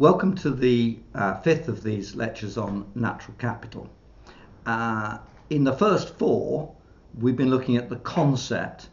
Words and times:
Welcome 0.00 0.34
to 0.36 0.50
the 0.50 0.98
uh, 1.14 1.42
fifth 1.42 1.68
of 1.68 1.82
these 1.82 2.16
lectures 2.16 2.56
on 2.56 2.90
natural 2.94 3.36
capital. 3.36 3.86
Uh, 4.64 5.18
in 5.50 5.62
the 5.62 5.74
first 5.74 6.16
four, 6.18 6.74
we've 7.18 7.36
been 7.36 7.50
looking 7.50 7.76
at 7.76 7.90
the 7.90 7.96
concept 7.96 8.88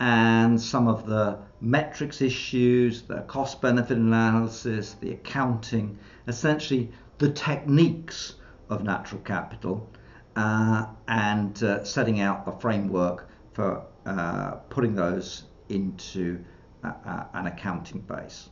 and 0.00 0.60
some 0.60 0.86
of 0.86 1.06
the 1.06 1.38
metrics 1.62 2.20
issues, 2.20 3.00
the 3.00 3.22
cost 3.22 3.62
benefit 3.62 3.96
analysis, 3.96 4.96
the 5.00 5.12
accounting, 5.12 5.98
essentially 6.28 6.92
the 7.16 7.30
techniques 7.30 8.34
of 8.68 8.84
natural 8.84 9.22
capital, 9.22 9.88
uh, 10.36 10.88
and 11.08 11.62
uh, 11.62 11.82
setting 11.84 12.20
out 12.20 12.44
the 12.44 12.52
framework 12.52 13.30
for 13.54 13.82
uh, 14.04 14.56
putting 14.68 14.94
those 14.94 15.44
into 15.70 16.38
uh, 16.84 17.24
an 17.32 17.46
accounting 17.46 18.00
base. 18.02 18.50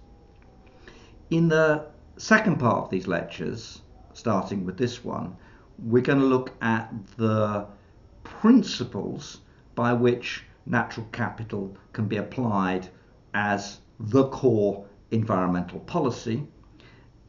In 1.28 1.48
the 1.48 1.84
second 2.18 2.58
part 2.58 2.84
of 2.84 2.90
these 2.90 3.06
lectures, 3.06 3.82
starting 4.12 4.64
with 4.64 4.76
this 4.76 5.04
one, 5.04 5.36
we're 5.78 6.02
going 6.02 6.18
to 6.18 6.26
look 6.26 6.52
at 6.60 6.92
the 7.16 7.66
principles 8.24 9.40
by 9.74 9.92
which 9.92 10.44
natural 10.66 11.06
capital 11.12 11.76
can 11.92 12.06
be 12.06 12.16
applied 12.16 12.88
as 13.34 13.78
the 14.00 14.26
core 14.28 14.84
environmental 15.10 15.80
policy 15.80 16.46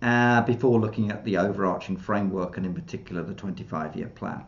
uh, 0.02 0.41
before 0.41 0.80
looking 0.80 1.11
at 1.11 1.23
the 1.23 1.38
overarching 1.38 1.97
framework 1.97 2.58
and 2.58 2.66
in 2.66 2.73
particular 2.73 3.21
the 3.21 3.33
25 3.33 3.95
year 3.95 4.08
plan. 4.08 4.44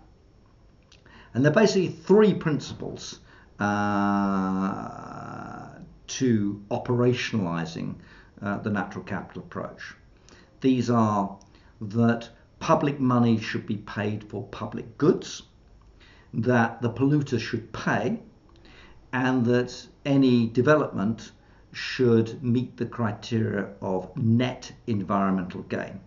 And 1.34 1.46
there 1.46 1.52
are 1.52 1.56
basically 1.56 1.90
three 1.90 2.34
principles 2.34 3.20
uh, 3.60 5.70
to 6.08 6.64
operationalizing 6.72 7.96
uh, 8.42 8.58
the 8.58 8.70
natural 8.70 9.04
capital 9.04 9.44
approach. 9.44 9.96
These 10.62 10.92
are 10.92 11.40
that 11.82 12.30
public 12.60 13.00
money 13.00 13.40
should 13.40 13.66
be 13.66 13.78
paid 13.78 14.24
for 14.24 14.44
public 14.44 14.96
goods, 15.00 15.42
that 16.32 16.84
the 16.84 16.92
polluter 16.92 17.40
should 17.40 17.74
pay, 17.74 18.22
and 19.12 19.44
that 19.46 19.88
any 20.06 20.48
development 20.48 21.32
should 21.72 22.44
meet 22.44 22.78
the 22.78 22.86
criteria 22.86 23.70
of 23.82 24.16
net 24.16 24.72
environmental 24.86 25.64
gain. 25.64 26.00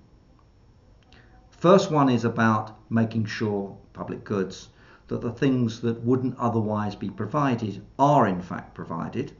First 1.50 1.90
one 1.90 2.08
is 2.08 2.24
about 2.24 2.78
making 2.88 3.24
sure 3.24 3.76
public 3.92 4.22
goods 4.22 4.68
that 5.08 5.20
the 5.20 5.32
things 5.32 5.80
that 5.80 6.04
wouldn't 6.04 6.38
otherwise 6.38 6.94
be 6.94 7.10
provided 7.10 7.84
are 7.98 8.28
in 8.28 8.40
fact 8.40 8.72
provided, 8.72 9.32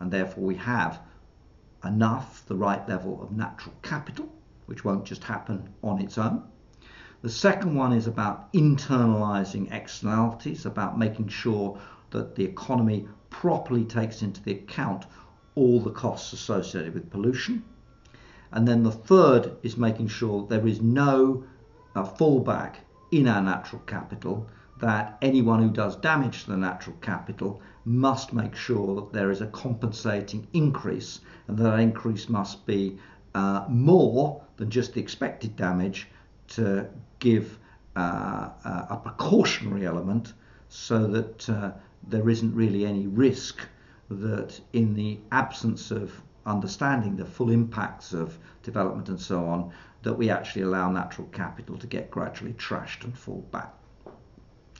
and 0.00 0.10
therefore 0.10 0.42
we 0.42 0.56
have 0.56 1.00
enough, 1.84 2.44
the 2.46 2.56
right 2.56 2.88
level 2.88 3.22
of 3.22 3.30
natural 3.30 3.76
capital 3.82 4.28
which 4.68 4.84
won't 4.84 5.04
just 5.04 5.24
happen 5.24 5.68
on 5.82 6.00
its 6.00 6.18
own. 6.18 6.42
The 7.22 7.30
second 7.30 7.74
one 7.74 7.92
is 7.92 8.06
about 8.06 8.52
internalizing 8.52 9.72
externalities, 9.72 10.66
about 10.66 10.98
making 10.98 11.28
sure 11.28 11.78
that 12.10 12.36
the 12.36 12.44
economy 12.44 13.08
properly 13.30 13.84
takes 13.84 14.22
into 14.22 14.42
the 14.42 14.52
account 14.52 15.06
all 15.54 15.80
the 15.80 15.90
costs 15.90 16.32
associated 16.32 16.94
with 16.94 17.10
pollution. 17.10 17.64
And 18.52 18.68
then 18.68 18.82
the 18.82 18.92
third 18.92 19.56
is 19.62 19.76
making 19.76 20.08
sure 20.08 20.46
there 20.46 20.66
is 20.66 20.80
no 20.80 21.44
uh, 21.94 22.04
fallback 22.04 22.76
in 23.10 23.26
our 23.26 23.42
natural 23.42 23.82
capital, 23.86 24.46
that 24.80 25.18
anyone 25.22 25.62
who 25.62 25.70
does 25.70 25.96
damage 25.96 26.44
to 26.44 26.50
the 26.50 26.56
natural 26.56 26.96
capital 27.00 27.60
must 27.84 28.32
make 28.32 28.54
sure 28.54 28.94
that 28.94 29.12
there 29.12 29.30
is 29.30 29.40
a 29.40 29.46
compensating 29.46 30.46
increase 30.52 31.20
and 31.48 31.58
that 31.58 31.80
increase 31.80 32.28
must 32.28 32.64
be 32.66 32.98
uh, 33.34 33.64
more 33.68 34.42
than 34.56 34.70
just 34.70 34.94
the 34.94 35.00
expected 35.00 35.56
damage 35.56 36.08
to 36.48 36.88
give 37.18 37.58
uh, 37.96 38.50
uh, 38.64 38.86
a 38.90 38.96
precautionary 38.96 39.86
element 39.86 40.32
so 40.68 41.06
that 41.06 41.48
uh, 41.48 41.72
there 42.06 42.28
isn't 42.28 42.54
really 42.54 42.84
any 42.84 43.06
risk 43.06 43.60
that 44.10 44.60
in 44.72 44.94
the 44.94 45.18
absence 45.32 45.90
of 45.90 46.12
understanding 46.46 47.16
the 47.16 47.24
full 47.24 47.50
impacts 47.50 48.12
of 48.12 48.38
development 48.62 49.08
and 49.08 49.20
so 49.20 49.44
on, 49.44 49.70
that 50.02 50.14
we 50.14 50.30
actually 50.30 50.62
allow 50.62 50.90
natural 50.90 51.26
capital 51.28 51.76
to 51.76 51.86
get 51.86 52.10
gradually 52.10 52.54
trashed 52.54 53.04
and 53.04 53.16
fall 53.16 53.44
back. 53.50 53.74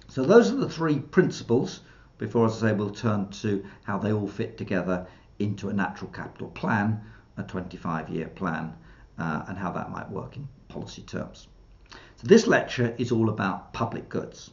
So 0.08 0.24
those 0.24 0.50
are 0.50 0.56
the 0.56 0.68
three 0.68 0.98
principles 0.98 1.80
before, 2.16 2.46
as 2.46 2.62
I 2.62 2.70
say, 2.70 2.74
we'll 2.74 2.90
turn 2.90 3.28
to 3.28 3.64
how 3.84 3.98
they 3.98 4.12
all 4.12 4.26
fit 4.26 4.56
together 4.56 5.06
into 5.38 5.68
a 5.68 5.72
natural 5.72 6.10
capital 6.10 6.48
plan, 6.48 7.00
a 7.38 7.42
25 7.44 8.08
year 8.08 8.28
plan 8.28 8.74
uh, 9.18 9.44
and 9.48 9.58
how 9.58 9.70
that 9.72 9.90
might 9.90 10.10
work 10.10 10.36
in 10.36 10.48
policy 10.68 11.02
terms. 11.02 11.48
So 11.90 12.26
this 12.26 12.46
lecture 12.46 12.94
is 12.98 13.12
all 13.12 13.28
about 13.28 13.72
public 13.72 14.08
goods. 14.08 14.50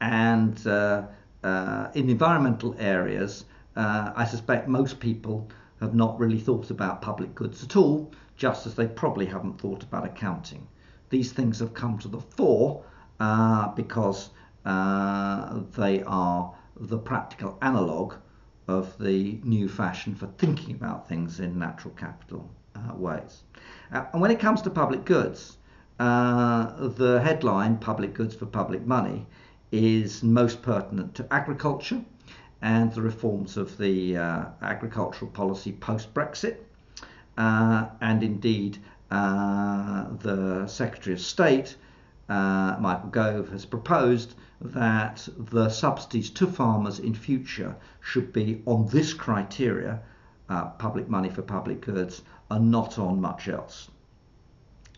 And 0.00 0.66
uh, 0.66 1.04
uh, 1.42 1.88
in 1.94 2.10
environmental 2.10 2.74
areas, 2.78 3.44
uh, 3.76 4.12
I 4.14 4.24
suspect 4.24 4.68
most 4.68 5.00
people 5.00 5.48
have 5.80 5.94
not 5.94 6.18
really 6.18 6.38
thought 6.38 6.70
about 6.70 7.02
public 7.02 7.34
goods 7.34 7.64
at 7.64 7.76
all, 7.76 8.12
just 8.36 8.66
as 8.66 8.74
they 8.74 8.86
probably 8.86 9.26
haven't 9.26 9.60
thought 9.60 9.82
about 9.82 10.04
accounting. 10.04 10.66
These 11.08 11.32
things 11.32 11.58
have 11.58 11.74
come 11.74 11.98
to 11.98 12.08
the 12.08 12.20
fore 12.20 12.84
uh, 13.18 13.68
because 13.74 14.30
uh, 14.64 15.60
they 15.76 16.02
are 16.02 16.54
the 16.76 16.98
practical 16.98 17.58
analogue 17.62 18.16
of 18.70 18.96
the 18.98 19.38
new 19.42 19.68
fashion 19.68 20.14
for 20.14 20.28
thinking 20.38 20.74
about 20.74 21.08
things 21.08 21.40
in 21.40 21.58
natural 21.58 21.92
capital 21.94 22.48
uh, 22.76 22.94
ways. 22.94 23.42
Uh, 23.92 24.04
and 24.12 24.22
when 24.22 24.30
it 24.30 24.38
comes 24.38 24.62
to 24.62 24.70
public 24.70 25.04
goods, 25.04 25.56
uh, 25.98 26.88
the 26.88 27.20
headline, 27.20 27.76
Public 27.76 28.14
Goods 28.14 28.34
for 28.34 28.46
Public 28.46 28.86
Money, 28.86 29.26
is 29.72 30.22
most 30.22 30.62
pertinent 30.62 31.14
to 31.14 31.26
agriculture 31.30 32.02
and 32.62 32.92
the 32.92 33.02
reforms 33.02 33.56
of 33.56 33.76
the 33.76 34.16
uh, 34.16 34.44
agricultural 34.62 35.30
policy 35.30 35.72
post 35.72 36.12
Brexit. 36.14 36.56
Uh, 37.36 37.86
and 38.00 38.22
indeed, 38.22 38.78
uh, 39.10 40.06
the 40.20 40.66
Secretary 40.66 41.14
of 41.14 41.20
State, 41.20 41.76
Michael 42.28 43.10
Gove, 43.10 43.48
has 43.50 43.64
proposed 43.66 44.34
that 44.60 45.26
the 45.38 45.68
subsidies 45.68 46.30
to 46.30 46.46
farmers 46.46 46.98
in 46.98 47.14
future 47.14 47.76
should 48.00 48.32
be 48.32 48.62
on 48.66 48.86
this 48.88 49.14
criteria 49.14 50.00
uh, 50.48 50.66
public 50.70 51.08
money 51.08 51.30
for 51.30 51.42
public 51.42 51.80
goods 51.80 52.22
are 52.50 52.60
not 52.60 52.98
on 52.98 53.20
much 53.20 53.48
else. 53.48 53.88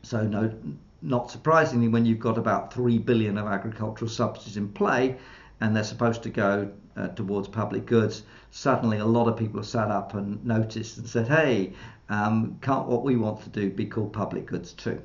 So 0.03 0.27
no, 0.27 0.53
not 1.01 1.31
surprisingly, 1.31 1.89
when 1.89 2.07
you've 2.07 2.19
got 2.19 2.39
about 2.39 2.73
three 2.73 2.99
billion 2.99 3.39
of 3.39 3.47
agricultural 3.47 4.09
subsidies 4.09 4.57
in 4.57 4.69
play, 4.69 5.17
and 5.61 5.77
they're 5.77 5.85
supposed 5.85 6.23
to 6.25 6.31
go 6.31 6.71
uh, 6.97 7.09
towards 7.09 7.49
public 7.49 7.87
goods, 7.87 8.23
suddenly 8.51 8.99
a 8.99 9.05
lot 9.05 9.29
of 9.29 9.37
people 9.37 9.61
have 9.61 9.67
sat 9.67 9.91
up 9.91 10.15
and 10.15 10.45
noticed 10.45 10.99
and 10.99 11.07
said, 11.07 11.29
"Hey, 11.29 11.75
um, 12.09 12.59
can't 12.63 12.89
what 12.89 13.05
we 13.05 13.17
want 13.17 13.43
to 13.43 13.49
do 13.49 13.71
be 13.71 13.87
called 13.87 14.13
public 14.13 14.47
goods 14.47 14.73
too?" 14.73 15.01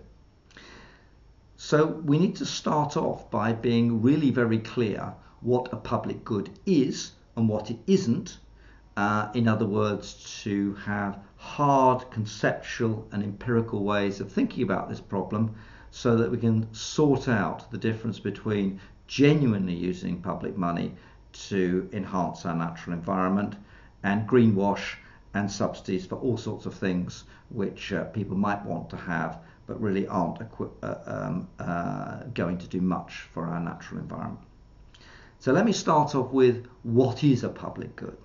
So 1.59 1.87
we 1.87 2.19
need 2.19 2.35
to 2.35 2.45
start 2.45 2.95
off 2.95 3.31
by 3.31 3.51
being 3.51 4.03
really 4.03 4.29
very 4.29 4.59
clear 4.59 5.15
what 5.41 5.73
a 5.73 5.77
public 5.77 6.23
good 6.23 6.51
is 6.67 7.13
and 7.35 7.49
what 7.49 7.71
it 7.71 7.79
isn't, 7.87 8.37
uh, 8.95 9.29
in 9.33 9.47
other 9.47 9.65
words, 9.65 10.41
to 10.43 10.75
have 10.75 11.19
hard 11.35 12.11
conceptual 12.11 13.07
and 13.11 13.23
empirical 13.23 13.83
ways 13.83 14.19
of 14.19 14.31
thinking 14.31 14.61
about 14.61 14.87
this 14.87 15.01
problem 15.01 15.55
so 15.89 16.15
that 16.17 16.29
we 16.29 16.37
can 16.37 16.71
sort 16.75 17.27
out 17.27 17.71
the 17.71 17.79
difference 17.79 18.19
between 18.19 18.79
genuinely 19.07 19.73
using 19.73 20.21
public 20.21 20.55
money 20.55 20.93
to 21.33 21.89
enhance 21.91 22.45
our 22.45 22.55
natural 22.55 22.95
environment 22.95 23.55
and 24.03 24.27
greenwash 24.29 24.97
and 25.33 25.49
subsidies 25.49 26.05
for 26.05 26.17
all 26.17 26.37
sorts 26.37 26.67
of 26.67 26.75
things 26.75 27.23
which 27.49 27.91
uh, 27.93 28.03
people 28.05 28.37
might 28.37 28.63
want 28.63 28.91
to 28.91 28.97
have 28.97 29.39
but 29.67 29.79
really 29.81 30.07
aren't 30.07 30.41
uh, 30.41 30.95
um, 31.05 31.47
uh, 31.59 32.23
going 32.33 32.57
to 32.57 32.67
do 32.67 32.81
much 32.81 33.27
for 33.33 33.45
our 33.45 33.59
natural 33.59 33.99
environment. 33.99 34.39
So 35.39 35.51
let 35.51 35.65
me 35.65 35.73
start 35.73 36.15
off 36.15 36.31
with 36.31 36.65
what 36.83 37.23
is 37.23 37.43
a 37.43 37.49
public 37.49 37.95
good? 37.95 38.17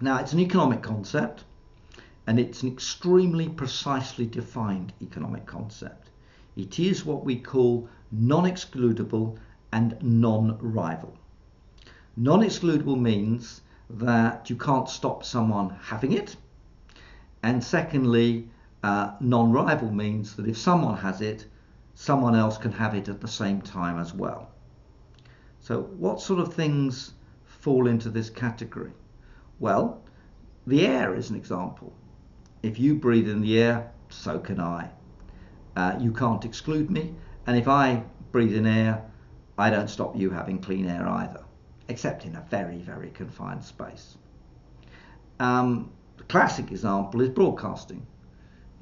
Now, 0.00 0.18
it's 0.18 0.32
an 0.32 0.40
economic 0.40 0.82
concept 0.82 1.44
and 2.26 2.38
it's 2.38 2.62
an 2.62 2.72
extremely 2.72 3.48
precisely 3.48 4.26
defined 4.26 4.92
economic 5.02 5.44
concept. 5.44 6.10
It 6.56 6.78
is 6.78 7.04
what 7.04 7.24
we 7.24 7.36
call 7.36 7.88
non 8.10 8.44
excludable 8.44 9.38
and 9.72 9.96
non 10.02 10.56
rival. 10.60 11.16
Non 12.16 12.40
excludable 12.40 13.00
means 13.00 13.62
that 13.90 14.50
you 14.50 14.56
can't 14.56 14.88
stop 14.88 15.24
someone 15.24 15.70
having 15.82 16.12
it. 16.12 16.36
And 17.42 17.62
secondly, 17.62 18.48
uh, 18.82 19.12
non 19.20 19.52
rival 19.52 19.92
means 19.92 20.36
that 20.36 20.46
if 20.46 20.58
someone 20.58 20.96
has 20.96 21.20
it, 21.20 21.46
someone 21.94 22.34
else 22.34 22.58
can 22.58 22.72
have 22.72 22.94
it 22.94 23.08
at 23.08 23.20
the 23.20 23.28
same 23.28 23.60
time 23.60 23.98
as 23.98 24.12
well. 24.12 24.50
So, 25.60 25.82
what 25.82 26.20
sort 26.20 26.40
of 26.40 26.52
things 26.52 27.14
fall 27.44 27.86
into 27.86 28.10
this 28.10 28.28
category? 28.28 28.92
Well, 29.60 30.02
the 30.66 30.86
air 30.86 31.14
is 31.14 31.30
an 31.30 31.36
example. 31.36 31.92
If 32.62 32.78
you 32.78 32.96
breathe 32.96 33.28
in 33.28 33.40
the 33.40 33.58
air, 33.58 33.92
so 34.08 34.38
can 34.38 34.58
I. 34.60 34.90
Uh, 35.76 35.96
you 36.00 36.12
can't 36.12 36.44
exclude 36.44 36.90
me, 36.90 37.14
and 37.46 37.56
if 37.56 37.68
I 37.68 38.02
breathe 38.32 38.54
in 38.54 38.66
air, 38.66 39.04
I 39.58 39.70
don't 39.70 39.88
stop 39.88 40.16
you 40.16 40.30
having 40.30 40.58
clean 40.58 40.86
air 40.86 41.06
either, 41.06 41.44
except 41.88 42.24
in 42.24 42.34
a 42.36 42.44
very, 42.50 42.78
very 42.78 43.10
confined 43.10 43.62
space. 43.62 44.16
Um, 45.38 45.90
the 46.16 46.24
classic 46.24 46.70
example 46.70 47.20
is 47.20 47.28
broadcasting. 47.28 48.06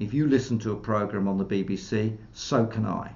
If 0.01 0.15
you 0.15 0.27
listen 0.27 0.57
to 0.59 0.71
a 0.71 0.75
program 0.75 1.27
on 1.27 1.37
the 1.37 1.45
BBC, 1.45 2.17
so 2.33 2.65
can 2.65 2.87
I. 2.87 3.11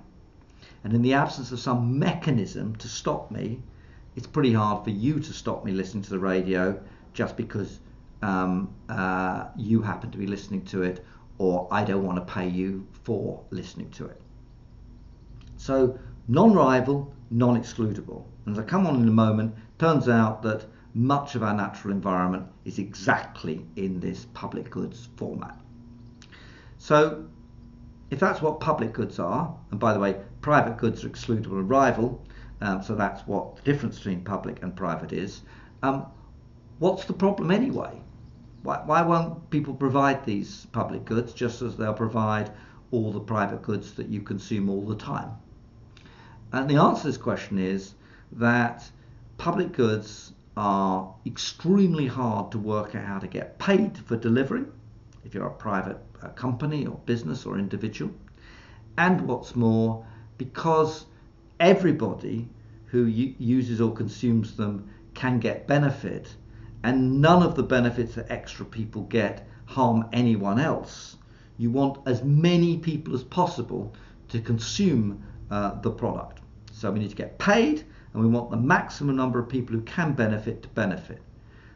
And 0.84 0.94
in 0.94 1.02
the 1.02 1.14
absence 1.14 1.52
of 1.52 1.60
some 1.60 1.98
mechanism 1.98 2.76
to 2.76 2.88
stop 2.88 3.32
me, 3.32 3.64
it's 4.16 4.28
pretty 4.28 4.54
hard 4.54 4.84
for 4.84 4.92
you 4.92 5.20
to 5.20 5.34
stop 5.34 5.66
me 5.66 5.72
listening 5.72 6.04
to 6.04 6.12
the 6.12 6.20
radio 6.20 6.80
just 7.16 7.36
because 7.36 7.80
um, 8.22 8.72
uh, 8.88 9.48
you 9.58 9.82
happen 9.82 10.12
to 10.12 10.18
be 10.20 10.28
listening 10.28 10.64
to 10.66 10.84
it 10.84 11.04
or 11.40 11.68
I 11.72 11.84
don't 11.84 12.04
want 12.04 12.20
to 12.20 12.34
pay 12.34 12.48
you 12.48 12.86
for 13.02 13.44
listening 13.50 13.90
to 13.94 14.06
it. 14.06 14.22
So 15.58 15.98
non-rival, 16.28 17.12
non-excludable. 17.32 18.24
And 18.46 18.56
as 18.56 18.60
I 18.60 18.64
come 18.64 18.86
on 18.86 19.02
in 19.02 19.08
a 19.08 19.12
moment, 19.26 19.56
turns 19.80 20.08
out 20.08 20.44
that 20.44 20.68
much 20.94 21.34
of 21.34 21.42
our 21.42 21.56
natural 21.56 21.96
environment 21.96 22.46
is 22.64 22.78
exactly 22.78 23.66
in 23.76 24.00
this 24.00 24.28
public 24.36 24.70
goods 24.70 25.10
format. 25.18 25.60
So 26.86 27.26
if 28.12 28.20
that's 28.20 28.44
what 28.44 28.60
public 28.60 28.94
goods 28.94 29.18
are, 29.18 29.58
and 29.72 29.80
by 29.80 29.92
the 29.92 30.00
way, 30.00 30.18
private 30.42 30.78
goods 30.78 31.04
are 31.04 31.10
excludable 31.10 31.58
and 31.58 31.68
rival, 31.68 32.24
um, 32.62 32.84
so 32.84 32.94
that's 32.94 33.26
what 33.26 33.56
the 33.56 33.64
difference 33.64 33.98
between 33.98 34.24
public 34.24 34.62
and 34.62 34.76
private 34.76 35.12
is. 35.12 35.42
Um, 35.82 36.06
what's 36.78 37.06
the 37.06 37.14
problem 37.14 37.50
anyway? 37.50 38.00
Why, 38.62 38.84
why 38.86 39.02
won't 39.02 39.50
people 39.50 39.74
provide 39.74 40.28
these 40.28 40.68
public 40.74 41.06
goods 41.06 41.34
just 41.34 41.64
as 41.64 41.76
they'll 41.76 41.96
provide 41.96 42.52
all 42.92 43.12
the 43.12 43.20
private 43.20 43.64
goods 43.64 43.94
that 43.96 44.10
you 44.10 44.22
consume 44.22 44.70
all 44.70 44.86
the 44.86 44.96
time? 44.96 45.32
And 46.52 46.70
the 46.70 46.76
answer 46.76 47.02
to 47.02 47.08
this 47.08 47.18
question 47.18 47.58
is 47.58 47.96
that 48.34 48.88
public 49.40 49.72
goods 49.72 50.34
are 50.56 51.16
extremely 51.26 52.06
hard 52.06 52.52
to 52.52 52.60
work 52.60 52.94
out 52.94 53.06
how 53.06 53.18
to 53.18 53.28
get 53.28 53.58
paid 53.58 53.98
for 53.98 54.16
delivering 54.18 54.72
if 55.26 55.34
you're 55.34 55.48
a 55.48 55.54
private 55.54 55.98
a 56.22 56.30
company 56.30 56.86
or 56.86 57.00
business 57.06 57.46
or 57.46 57.60
individual. 57.60 58.12
And 58.98 59.28
what's 59.28 59.56
more, 59.56 60.06
because 60.38 61.06
everybody 61.60 62.48
who 62.86 63.06
uses 63.06 63.82
or 63.82 63.94
consumes 63.94 64.56
them 64.56 64.90
can 65.14 65.40
get 65.40 65.68
benefit, 65.68 66.34
and 66.84 67.22
none 67.22 67.44
of 67.44 67.56
the 67.56 67.64
benefits 67.64 68.16
that 68.16 68.32
extra 68.32 68.66
people 68.66 69.04
get 69.04 69.48
harm 69.66 70.06
anyone 70.14 70.60
else. 70.60 71.18
You 71.58 71.72
want 71.72 72.08
as 72.08 72.24
many 72.24 72.78
people 72.78 73.16
as 73.16 73.24
possible 73.24 73.94
to 74.30 74.40
consume 74.40 75.24
uh, 75.50 75.80
the 75.82 75.92
product. 75.92 76.42
So 76.72 76.92
we 76.92 77.00
need 77.00 77.10
to 77.10 77.16
get 77.16 77.38
paid, 77.40 77.84
and 78.14 78.22
we 78.22 78.30
want 78.30 78.52
the 78.52 78.58
maximum 78.58 79.16
number 79.16 79.40
of 79.40 79.50
people 79.50 79.76
who 79.76 79.82
can 79.82 80.14
benefit 80.14 80.62
to 80.64 80.70
benefit. 80.70 81.22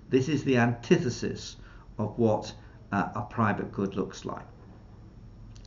This 0.10 0.28
is 0.30 0.44
the 0.44 0.58
antithesis 0.58 1.58
of 1.98 2.18
what 2.18 2.54
uh, 2.92 3.10
a 3.16 3.22
private 3.22 3.72
good 3.72 3.96
looks 3.96 4.26
like. 4.26 4.46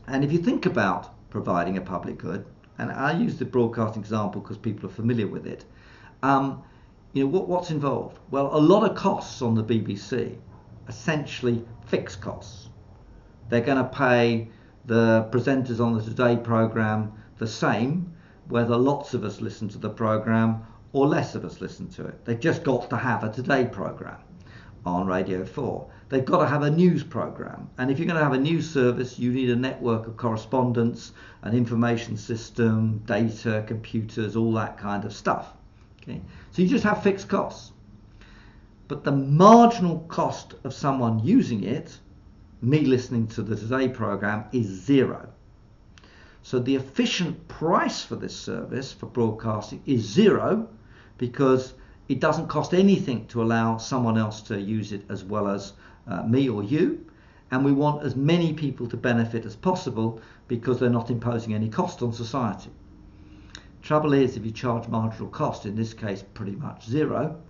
And 0.07 0.25
if 0.25 0.33
you 0.33 0.39
think 0.39 0.67
about 0.67 1.11
providing 1.31 1.77
a 1.77 1.81
public 1.81 2.19
good, 2.19 2.45
and 2.79 2.91
I 2.91 3.17
use 3.17 3.39
the 3.39 3.45
broadcasting 3.45 4.03
example 4.03 4.41
because 4.41 4.59
people 4.59 4.89
are 4.89 4.93
familiar 4.93 5.27
with 5.27 5.47
it, 5.47 5.65
um, 6.23 6.63
you 7.13 7.25
know 7.25 7.31
what, 7.31 7.49
what's 7.49 7.71
involved? 7.71 8.19
Well, 8.31 8.57
a 8.57 8.59
lot 8.59 8.89
of 8.89 8.97
costs 8.97 9.43
on 9.43 9.55
the 9.55 9.63
BBC, 9.63 10.37
essentially 10.89 11.65
fixed 11.87 12.21
costs. 12.21 12.69
They're 13.49 13.61
going 13.61 13.79
to 13.79 13.85
pay 13.85 14.49
the 14.87 15.29
presenters 15.31 15.79
on 15.79 15.95
the 15.95 16.03
Today 16.03 16.37
programme 16.37 17.13
the 17.39 17.47
same, 17.47 18.13
whether 18.49 18.77
lots 18.77 19.15
of 19.15 19.25
us 19.25 19.41
listen 19.41 19.69
to 19.71 19.79
the 19.79 19.91
programme 19.91 20.65
or 20.93 21.07
less 21.07 21.35
of 21.35 21.45
us 21.45 21.61
listen 21.61 21.89
to 21.91 22.07
it. 22.07 22.25
They've 22.25 22.41
just 22.41 22.65
got 22.65 22.91
to 22.91 22.97
have 22.97 23.25
a 23.25 23.31
Today 23.31 23.67
programme 23.67 24.21
on 24.85 25.07
Radio 25.07 25.45
4. 25.45 25.89
They've 26.09 26.25
got 26.25 26.41
to 26.41 26.47
have 26.47 26.63
a 26.63 26.71
news 26.71 27.03
program. 27.03 27.71
And 27.79 27.91
if 27.91 27.99
you're 27.99 28.07
going 28.07 28.19
to 28.19 28.25
have 28.25 28.35
a 28.35 28.39
news 28.39 28.69
service, 28.69 29.19
you 29.19 29.33
need 29.33 29.51
a 29.51 29.57
network 29.57 30.07
of 30.07 30.17
correspondents, 30.17 31.13
an 31.43 31.55
information 31.55 32.17
system, 32.17 32.99
data, 33.07 33.65
computers, 33.67 34.37
all 34.37 34.53
that 34.53 34.77
kind 34.77 35.05
of 35.05 35.13
stuff. 35.13 35.55
Okay? 36.03 36.21
So 36.51 36.63
you 36.63 36.69
just 36.69 36.85
have 36.85 37.03
fixed 37.03 37.29
costs. 37.29 37.73
But 38.89 39.05
the 39.05 39.13
marginal 39.13 40.01
cost 40.09 40.55
of 40.65 40.75
someone 40.75 41.25
using 41.25 41.65
it, 41.65 41.99
me 42.61 42.81
listening 42.81 43.27
to 43.29 43.43
the 43.43 43.57
Today 43.57 43.89
program, 43.89 44.45
is 44.53 44.67
zero. 44.67 45.29
So 46.43 46.59
the 46.59 46.75
efficient 46.75 47.49
price 47.49 48.05
for 48.05 48.17
this 48.17 48.37
service 48.37 48.93
for 48.93 49.07
broadcasting 49.07 49.83
is 49.87 50.03
zero 50.03 50.69
because 51.17 51.75
it 52.13 52.21
doesn't 52.21 52.49
cost 52.49 52.75
anything 52.75 53.27
to 53.29 53.43
allow 53.43 53.79
someone 53.79 54.19
else 54.19 54.43
to 54.43 54.61
use 54.61 54.93
it 54.93 55.03
as 55.09 55.25
well 55.25 55.49
as 55.49 55.73
uh, 56.07 56.23
me 56.25 56.47
or 56.47 56.63
you. 56.63 57.07
And 57.51 57.65
we 57.65 57.73
want 57.73 58.05
as 58.05 58.15
many 58.15 58.53
people 58.53 58.87
to 58.89 58.99
benefit 58.99 59.47
as 59.47 59.57
possible 59.57 60.21
because 60.47 60.79
they're 60.79 60.91
not 60.91 61.09
imposing 61.09 61.55
any 61.55 61.71
cost 61.71 62.03
on 62.03 62.13
society. 62.13 62.71
Trouble 63.81 64.13
is, 64.13 64.37
if 64.37 64.45
you 64.45 64.51
charge 64.51 64.89
marginal 64.89 65.29
cost, 65.29 65.65
in 65.65 65.75
this 65.75 65.95
case 65.95 66.23
pretty 66.35 66.53
much 66.53 66.85
zero, 66.87 67.41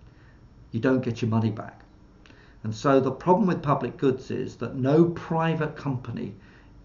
you 0.71 0.79
don't 0.79 1.01
get 1.01 1.21
your 1.21 1.29
money 1.29 1.51
back. 1.51 1.83
And 2.63 2.73
so 2.73 3.01
the 3.01 3.11
problem 3.11 3.49
with 3.49 3.63
public 3.63 3.97
goods 3.97 4.31
is 4.31 4.55
that 4.59 4.77
no 4.77 5.07
private 5.07 5.75
company 5.75 6.37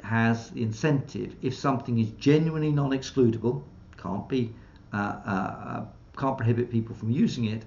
has 0.02 0.50
the 0.50 0.64
incentive 0.64 1.36
if 1.44 1.54
something 1.56 2.00
is 2.00 2.10
genuinely 2.12 2.72
non-excludable, 2.72 3.62
can't 3.98 4.28
be 4.28 4.52
uh, 4.94 4.98
uh, 4.98 5.86
can't 6.18 6.38
prohibit 6.38 6.72
people 6.72 6.96
from 6.96 7.12
using 7.12 7.46
it, 7.46 7.64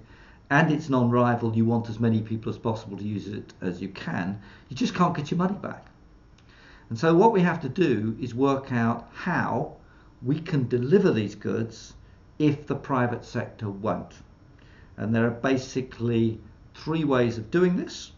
and 0.51 0.73
it's 0.73 0.89
non-rival, 0.89 1.57
you 1.57 1.65
want 1.65 1.89
as 1.89 2.01
many 2.01 2.21
people 2.21 2.51
as 2.51 2.59
possible 2.59 2.97
to 2.97 3.05
use 3.05 3.29
it 3.29 3.55
as 3.61 3.81
you 3.81 3.89
can, 3.89 4.41
you 4.69 4.77
just 4.77 4.95
can't 4.95 5.17
get 5.17 5.31
your 5.31 5.39
money 5.39 5.57
back. 5.57 5.87
And 6.89 6.99
so 6.99 7.15
what 7.15 7.33
we 7.33 7.41
have 7.41 7.61
to 7.61 7.69
do 7.69 8.17
is 8.21 8.35
work 8.35 8.73
out 8.73 9.09
how 9.13 9.77
we 10.23 10.41
can 10.41 10.67
deliver 10.67 11.13
these 11.13 11.37
goods 11.37 11.95
if 12.41 12.67
the 12.67 12.75
private 12.75 13.25
sector 13.25 13.71
won't. 13.71 14.15
And 14.97 15.15
there 15.15 15.27
are 15.27 15.31
basically 15.31 16.41
three 16.75 17.05
ways 17.05 17.39
of 17.39 17.51
doing 17.51 17.77
this. 17.77 18.11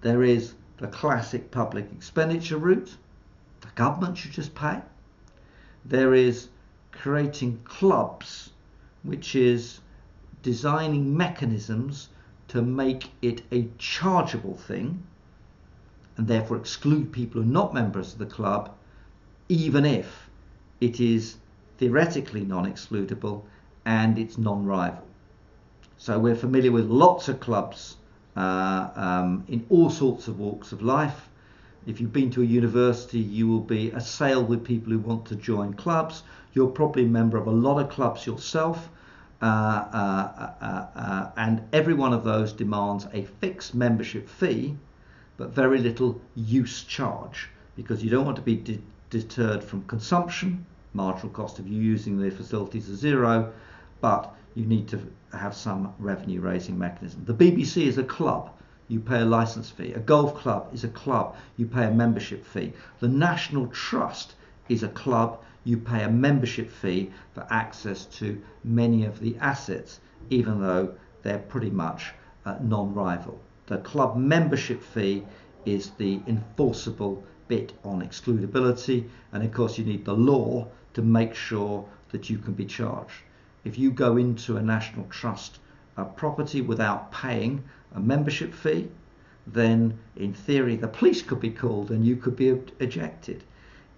There 0.00 0.22
is 0.22 0.54
the 0.78 0.88
classic 0.88 1.50
public 1.50 1.92
expenditure 1.92 2.56
route. 2.56 2.96
The 3.60 3.68
government 3.74 4.16
should 4.16 4.32
just 4.32 4.54
pay. 4.54 4.80
There 5.84 6.14
is 6.14 6.48
creating 6.92 7.60
clubs 7.64 8.51
which 9.02 9.34
is 9.34 9.80
designing 10.42 11.16
mechanisms 11.16 12.08
to 12.48 12.62
make 12.62 13.10
it 13.22 13.42
a 13.50 13.68
chargeable 13.78 14.56
thing 14.56 15.02
and 16.16 16.26
therefore 16.26 16.56
exclude 16.56 17.12
people 17.12 17.40
who 17.40 17.48
are 17.48 17.52
not 17.52 17.72
members 17.72 18.12
of 18.12 18.18
the 18.18 18.26
club, 18.26 18.70
even 19.48 19.84
if 19.84 20.28
it 20.80 21.00
is 21.00 21.36
theoretically 21.78 22.42
non-excludable 22.44 23.42
and 23.84 24.18
it's 24.18 24.36
non-rival. 24.38 25.06
So 25.96 26.18
we're 26.18 26.36
familiar 26.36 26.72
with 26.72 26.86
lots 26.86 27.28
of 27.28 27.40
clubs 27.40 27.96
uh, 28.36 28.90
um, 28.94 29.44
in 29.48 29.64
all 29.68 29.90
sorts 29.90 30.28
of 30.28 30.38
walks 30.38 30.72
of 30.72 30.82
life. 30.82 31.28
If 31.84 32.00
you've 32.00 32.12
been 32.12 32.30
to 32.30 32.42
a 32.42 32.44
university, 32.44 33.18
you 33.18 33.48
will 33.48 33.60
be 33.60 33.90
assailed 33.90 34.48
with 34.48 34.64
people 34.64 34.92
who 34.92 35.00
want 35.00 35.26
to 35.26 35.36
join 35.36 35.74
clubs. 35.74 36.22
You're 36.52 36.70
probably 36.70 37.04
a 37.04 37.08
member 37.08 37.38
of 37.38 37.48
a 37.48 37.50
lot 37.50 37.80
of 37.80 37.90
clubs 37.90 38.24
yourself. 38.24 38.88
Uh, 39.40 39.44
uh, 39.44 40.52
uh, 40.60 40.86
uh, 40.94 41.30
and 41.36 41.62
every 41.72 41.94
one 41.94 42.12
of 42.12 42.22
those 42.22 42.52
demands 42.52 43.08
a 43.12 43.24
fixed 43.24 43.74
membership 43.74 44.28
fee, 44.28 44.76
but 45.36 45.50
very 45.50 45.78
little 45.78 46.20
use 46.36 46.84
charge 46.84 47.48
because 47.74 48.04
you 48.04 48.10
don't 48.10 48.24
want 48.24 48.36
to 48.36 48.42
be 48.42 48.54
de- 48.54 48.80
deterred 49.10 49.64
from 49.64 49.82
consumption. 49.82 50.64
Marginal 50.94 51.30
cost 51.30 51.58
of 51.58 51.66
you 51.66 51.82
using 51.82 52.16
the 52.16 52.30
facilities 52.30 52.88
is 52.88 53.00
zero, 53.00 53.52
but 54.00 54.32
you 54.54 54.64
need 54.66 54.86
to 54.86 55.00
have 55.32 55.56
some 55.56 55.92
revenue 55.98 56.40
raising 56.40 56.78
mechanism. 56.78 57.24
The 57.24 57.34
BBC 57.34 57.86
is 57.86 57.98
a 57.98 58.04
club 58.04 58.50
you 58.88 59.00
pay 59.00 59.20
a 59.20 59.24
license 59.24 59.70
fee. 59.70 59.92
A 59.92 60.00
golf 60.00 60.34
club 60.34 60.68
is 60.72 60.84
a 60.84 60.88
club, 60.88 61.36
you 61.56 61.66
pay 61.66 61.84
a 61.84 61.90
membership 61.90 62.44
fee. 62.44 62.72
The 63.00 63.08
National 63.08 63.66
Trust 63.68 64.34
is 64.68 64.82
a 64.82 64.88
club, 64.88 65.40
you 65.64 65.76
pay 65.76 66.02
a 66.02 66.10
membership 66.10 66.70
fee 66.70 67.10
for 67.34 67.46
access 67.50 68.06
to 68.06 68.42
many 68.64 69.04
of 69.04 69.20
the 69.20 69.36
assets, 69.38 70.00
even 70.30 70.60
though 70.60 70.94
they're 71.22 71.38
pretty 71.38 71.70
much 71.70 72.12
uh, 72.44 72.56
non-rival. 72.60 73.40
The 73.66 73.78
club 73.78 74.16
membership 74.16 74.82
fee 74.82 75.24
is 75.64 75.90
the 75.90 76.20
enforceable 76.26 77.22
bit 77.48 77.72
on 77.84 78.02
excludability, 78.02 79.08
and 79.32 79.42
of 79.42 79.52
course 79.52 79.78
you 79.78 79.84
need 79.84 80.04
the 80.04 80.14
law 80.14 80.68
to 80.94 81.02
make 81.02 81.34
sure 81.34 81.88
that 82.10 82.28
you 82.28 82.38
can 82.38 82.54
be 82.54 82.64
charged. 82.64 83.22
If 83.64 83.78
you 83.78 83.90
go 83.92 84.16
into 84.16 84.56
a 84.56 84.62
national 84.62 85.06
trust 85.06 85.60
uh, 85.96 86.04
property 86.04 86.60
without 86.60 87.12
paying 87.12 87.62
a 87.94 88.00
membership 88.00 88.54
fee, 88.54 88.88
then 89.46 89.98
in 90.16 90.32
theory 90.32 90.76
the 90.76 90.88
police 90.88 91.22
could 91.22 91.40
be 91.40 91.50
called 91.50 91.90
and 91.90 92.06
you 92.06 92.16
could 92.16 92.36
be 92.36 92.48
ejected. 92.80 93.42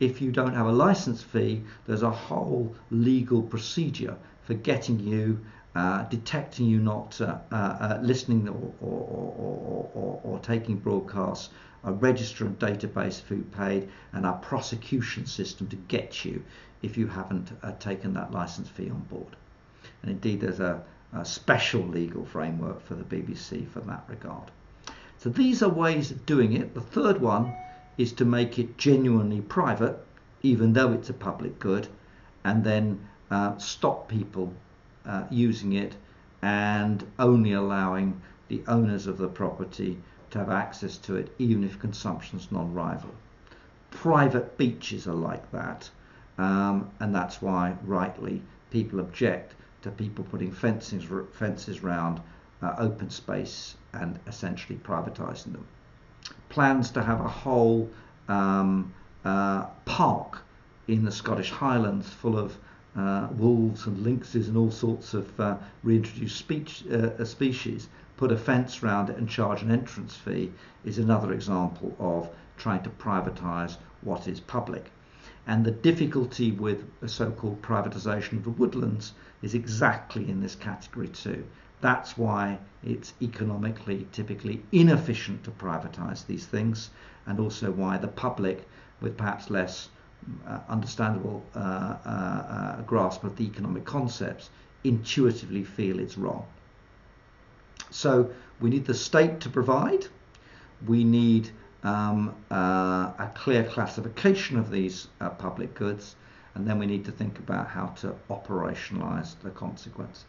If 0.00 0.20
you 0.20 0.32
don't 0.32 0.54
have 0.54 0.66
a 0.66 0.72
license 0.72 1.22
fee, 1.22 1.62
there's 1.86 2.02
a 2.02 2.10
whole 2.10 2.74
legal 2.90 3.42
procedure 3.42 4.16
for 4.42 4.54
getting 4.54 4.98
you, 4.98 5.38
uh, 5.74 6.02
detecting 6.04 6.66
you 6.66 6.80
not 6.80 7.20
uh, 7.20 7.38
uh, 7.50 7.54
uh 7.54 7.98
listening 8.02 8.48
or, 8.48 8.72
or, 8.80 9.90
or, 9.94 10.20
or, 10.24 10.38
taking 10.40 10.76
broadcasts, 10.76 11.50
a 11.84 11.92
register 11.92 12.44
and 12.44 12.58
database 12.58 13.20
of 13.20 13.28
who 13.28 13.42
paid, 13.42 13.88
and 14.12 14.26
a 14.26 14.32
prosecution 14.34 15.26
system 15.26 15.68
to 15.68 15.76
get 15.76 16.24
you 16.24 16.42
if 16.82 16.96
you 16.96 17.06
haven't 17.06 17.52
uh, 17.62 17.72
taken 17.72 18.14
that 18.14 18.32
license 18.32 18.68
fee 18.68 18.90
on 18.90 19.00
board. 19.02 19.36
And 20.02 20.10
indeed, 20.10 20.40
there's 20.40 20.60
a, 20.60 20.74
a 20.74 20.93
special 21.22 21.82
legal 21.82 22.24
framework 22.24 22.80
for 22.84 22.94
the 22.94 23.04
BBC 23.04 23.68
for 23.68 23.80
that 23.80 24.04
regard. 24.08 24.50
So 25.18 25.30
these 25.30 25.62
are 25.62 25.68
ways 25.68 26.10
of 26.10 26.26
doing 26.26 26.54
it. 26.54 26.74
The 26.74 26.80
third 26.80 27.20
one 27.20 27.54
is 27.96 28.12
to 28.14 28.24
make 28.24 28.58
it 28.58 28.76
genuinely 28.76 29.40
private, 29.40 30.04
even 30.42 30.72
though 30.72 30.92
it's 30.92 31.10
a 31.10 31.14
public 31.14 31.58
good, 31.60 31.86
and 32.42 32.64
then 32.64 33.06
uh, 33.30 33.56
stop 33.58 34.08
people 34.08 34.52
uh, 35.06 35.24
using 35.30 35.74
it 35.74 35.94
and 36.42 37.06
only 37.18 37.52
allowing 37.52 38.20
the 38.48 38.62
owners 38.66 39.06
of 39.06 39.16
the 39.18 39.28
property 39.28 39.98
to 40.30 40.38
have 40.38 40.50
access 40.50 40.98
to 40.98 41.16
it, 41.16 41.32
even 41.38 41.62
if 41.62 41.78
consumption 41.78 42.38
is 42.38 42.50
non-rival. 42.50 43.14
Private 43.90 44.58
beaches 44.58 45.06
are 45.06 45.14
like 45.14 45.50
that, 45.52 45.88
um, 46.38 46.90
and 46.98 47.14
that's 47.14 47.40
why, 47.40 47.76
rightly, 47.84 48.42
people 48.70 48.98
object 48.98 49.54
to 49.84 49.90
people 49.90 50.24
putting 50.24 50.50
fences 50.50 51.04
fences 51.32 51.82
round 51.82 52.20
uh, 52.62 52.74
open 52.78 53.10
space 53.10 53.76
and 53.92 54.18
essentially 54.26 54.78
privatising 54.78 55.52
them. 55.52 55.66
Plans 56.48 56.90
to 56.90 57.02
have 57.02 57.20
a 57.20 57.28
whole 57.28 57.90
um, 58.28 58.92
uh, 59.24 59.66
park 59.84 60.42
in 60.88 61.04
the 61.04 61.12
Scottish 61.12 61.50
Highlands 61.50 62.08
full 62.08 62.38
of 62.38 62.56
uh, 62.96 63.28
wolves 63.32 63.86
and 63.86 63.98
lynxes 63.98 64.48
and 64.48 64.56
all 64.56 64.70
sorts 64.70 65.12
of 65.12 65.38
uh, 65.38 65.56
reintroduced 65.82 66.38
speech, 66.38 66.84
uh, 66.86 67.22
species, 67.24 67.88
put 68.16 68.32
a 68.32 68.38
fence 68.38 68.82
around 68.82 69.10
it 69.10 69.16
and 69.18 69.28
charge 69.28 69.62
an 69.62 69.70
entrance 69.70 70.14
fee 70.14 70.50
is 70.84 70.98
another 70.98 71.32
example 71.32 71.94
of 71.98 72.30
trying 72.56 72.82
to 72.82 72.90
privatise 72.90 73.76
what 74.00 74.28
is 74.28 74.40
public. 74.40 74.90
And 75.46 75.64
the 75.64 75.70
difficulty 75.70 76.52
with 76.52 76.84
a 77.02 77.08
so-called 77.08 77.60
privatisation 77.60 78.38
of 78.38 78.44
the 78.44 78.50
woodlands 78.50 79.12
is 79.42 79.54
exactly 79.54 80.28
in 80.28 80.40
this 80.40 80.54
category 80.54 81.08
too. 81.08 81.44
That's 81.80 82.16
why 82.16 82.58
it's 82.82 83.12
economically 83.20 84.06
typically 84.12 84.62
inefficient 84.72 85.44
to 85.44 85.50
privatise 85.50 86.26
these 86.26 86.46
things, 86.46 86.90
and 87.26 87.38
also 87.38 87.70
why 87.70 87.98
the 87.98 88.08
public, 88.08 88.66
with 89.02 89.18
perhaps 89.18 89.50
less 89.50 89.90
uh, 90.46 90.60
understandable 90.68 91.44
uh, 91.54 91.58
uh, 91.58 92.08
uh, 92.08 92.82
grasp 92.82 93.24
of 93.24 93.36
the 93.36 93.44
economic 93.44 93.84
concepts, 93.84 94.48
intuitively 94.82 95.62
feel 95.62 95.98
it's 95.98 96.16
wrong. 96.16 96.46
So 97.90 98.30
we 98.60 98.70
need 98.70 98.86
the 98.86 98.94
state 98.94 99.40
to 99.40 99.50
provide. 99.50 100.06
We 100.86 101.04
need 101.04 101.50
um, 101.84 102.34
uh, 102.50 103.12
a 103.18 103.30
clear 103.34 103.62
classification 103.62 104.58
of 104.58 104.70
these 104.70 105.08
uh, 105.20 105.28
public 105.30 105.74
goods, 105.74 106.16
and 106.54 106.66
then 106.66 106.78
we 106.78 106.86
need 106.86 107.04
to 107.04 107.12
think 107.12 107.38
about 107.38 107.68
how 107.68 107.86
to 108.00 108.14
operationalize 108.30 109.34
the 109.42 109.50
consequences. 109.50 110.24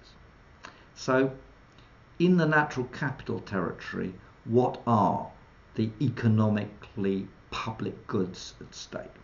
So, 0.96 1.32
in 2.20 2.38
the 2.38 2.46
natural 2.46 2.88
capital 2.88 3.40
territory, 3.40 4.14
what 4.46 4.82
are 4.86 5.28
the 5.76 5.90
economically 6.02 7.28
public 7.52 8.06
goods 8.08 8.54
at 8.60 8.74
stake? 8.76 9.16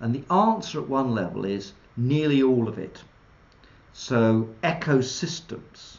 And 0.00 0.14
the 0.14 0.32
answer 0.32 0.80
at 0.80 0.88
one 0.88 1.12
level 1.12 1.44
is 1.44 1.72
nearly 1.96 2.42
all 2.42 2.66
of 2.66 2.78
it. 2.78 3.04
So, 3.92 4.48
ecosystems, 4.62 5.98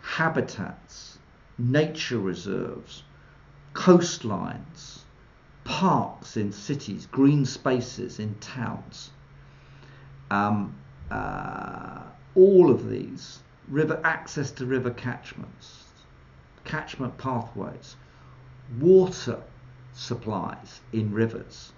habitats, 0.00 1.18
nature 1.58 2.18
reserves, 2.18 3.02
coastlines, 3.76 5.00
parks 5.64 6.36
in 6.36 6.50
cities, 6.50 7.06
green 7.06 7.44
spaces 7.44 8.18
in 8.18 8.34
towns. 8.36 9.10
Um, 10.30 10.74
uh, 11.10 12.02
all 12.34 12.70
of 12.70 12.88
these, 12.88 13.40
river 13.68 14.00
access 14.02 14.50
to 14.52 14.64
river 14.64 14.90
catchments, 14.90 15.84
catchment 16.64 17.18
pathways, 17.18 17.96
water 18.80 19.40
supplies 19.92 20.80
in 20.92 21.12
rivers, 21.12 21.72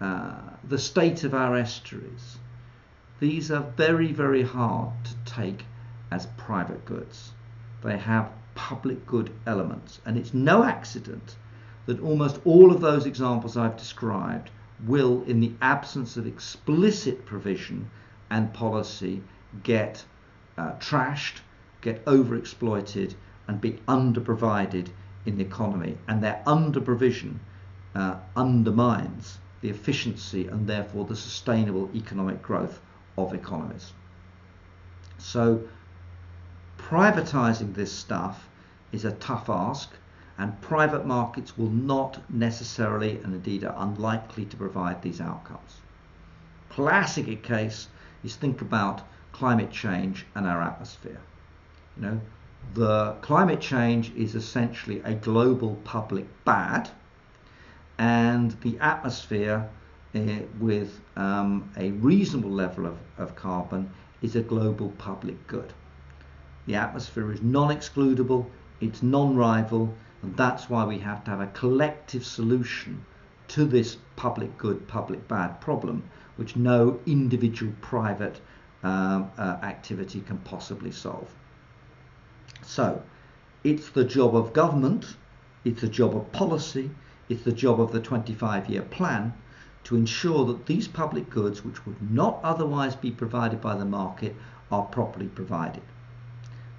uh, 0.00 0.40
the 0.64 0.78
state 0.78 1.24
of 1.24 1.34
our 1.34 1.56
estuaries. 1.56 2.38
These 3.18 3.50
are 3.50 3.62
very, 3.76 4.12
very 4.12 4.42
hard 4.42 4.92
to 5.04 5.14
take 5.24 5.64
as 6.10 6.26
private 6.36 6.84
goods. 6.84 7.32
They 7.82 7.98
have 7.98 8.30
public 8.54 9.06
good 9.06 9.30
elements. 9.46 10.00
And 10.04 10.16
it's 10.16 10.34
no 10.34 10.64
accident 10.64 11.36
that 11.86 12.00
almost 12.00 12.40
all 12.44 12.70
of 12.70 12.80
those 12.80 13.06
examples 13.06 13.56
I've 13.56 13.76
described 13.76 14.50
will, 14.86 15.22
in 15.24 15.40
the 15.40 15.52
absence 15.60 16.16
of 16.16 16.26
explicit 16.26 17.26
provision 17.26 17.90
and 18.30 18.52
policy, 18.52 19.22
get 19.62 20.04
uh, 20.56 20.72
trashed, 20.78 21.40
get 21.80 22.04
overexploited, 22.04 23.14
and 23.48 23.60
be 23.60 23.72
underprovided 23.88 24.88
in 25.26 25.36
the 25.36 25.44
economy. 25.44 25.98
And 26.06 26.22
their 26.22 26.42
underprovision 26.46 27.38
uh, 27.94 28.16
undermines 28.36 29.38
the 29.60 29.68
efficiency 29.68 30.46
and 30.46 30.66
therefore 30.66 31.04
the 31.04 31.16
sustainable 31.16 31.90
economic 31.94 32.40
growth 32.42 32.80
of 33.18 33.34
economies. 33.34 33.92
So 35.18 35.62
privatizing 36.88 37.74
this 37.74 37.92
stuff 37.92 38.48
is 38.92 39.04
a 39.04 39.12
tough 39.12 39.48
ask 39.48 39.90
and 40.38 40.60
private 40.62 41.04
markets 41.04 41.56
will 41.58 41.70
not 41.70 42.18
necessarily 42.30 43.18
and 43.22 43.34
indeed 43.34 43.62
are 43.62 43.74
unlikely 43.78 44.46
to 44.46 44.56
provide 44.56 45.02
these 45.02 45.20
outcomes. 45.20 45.76
Classic 46.70 47.42
case 47.42 47.88
is 48.24 48.36
think 48.36 48.60
about 48.62 49.02
climate 49.32 49.70
change 49.70 50.24
and 50.34 50.46
our 50.46 50.62
atmosphere. 50.62 51.20
You 51.96 52.02
know, 52.02 52.20
the 52.74 53.16
climate 53.20 53.60
change 53.60 54.12
is 54.14 54.34
essentially 54.34 55.00
a 55.04 55.14
global 55.14 55.76
public 55.84 56.26
bad 56.44 56.88
and 57.98 58.52
the 58.62 58.78
atmosphere 58.78 59.68
uh, 60.14 60.20
with 60.58 61.00
um, 61.16 61.70
a 61.76 61.90
reasonable 61.92 62.50
level 62.50 62.86
of, 62.86 62.96
of 63.18 63.36
carbon 63.36 63.90
is 64.22 64.36
a 64.36 64.40
global 64.40 64.88
public 64.98 65.46
good. 65.46 65.72
The 66.66 66.74
atmosphere 66.74 67.32
is 67.32 67.42
non-excludable, 67.42 68.46
it's 68.80 69.02
non-rival, 69.02 69.94
and 70.22 70.36
that's 70.36 70.68
why 70.68 70.84
we 70.84 70.98
have 70.98 71.24
to 71.24 71.30
have 71.30 71.40
a 71.40 71.46
collective 71.48 72.24
solution 72.24 73.04
to 73.48 73.64
this 73.64 73.96
public 74.16 74.56
good, 74.58 74.86
public 74.86 75.26
bad 75.26 75.60
problem, 75.60 76.02
which 76.36 76.56
no 76.56 77.00
individual 77.06 77.72
private 77.80 78.40
um, 78.82 79.30
uh, 79.36 79.58
activity 79.62 80.20
can 80.20 80.38
possibly 80.38 80.90
solve. 80.90 81.28
So, 82.62 83.02
it's 83.64 83.88
the 83.90 84.04
job 84.04 84.36
of 84.36 84.52
government, 84.52 85.16
it's 85.64 85.80
the 85.80 85.88
job 85.88 86.14
of 86.14 86.30
policy, 86.32 86.90
it's 87.28 87.42
the 87.42 87.52
job 87.52 87.80
of 87.80 87.92
the 87.92 88.00
25 88.00 88.68
year 88.68 88.82
plan 88.82 89.32
to 89.84 89.96
ensure 89.96 90.44
that 90.46 90.66
these 90.66 90.88
public 90.88 91.30
goods, 91.30 91.64
which 91.64 91.86
would 91.86 92.10
not 92.10 92.38
otherwise 92.42 92.96
be 92.96 93.10
provided 93.10 93.60
by 93.60 93.76
the 93.76 93.84
market, 93.84 94.36
are 94.70 94.84
properly 94.84 95.26
provided. 95.26 95.82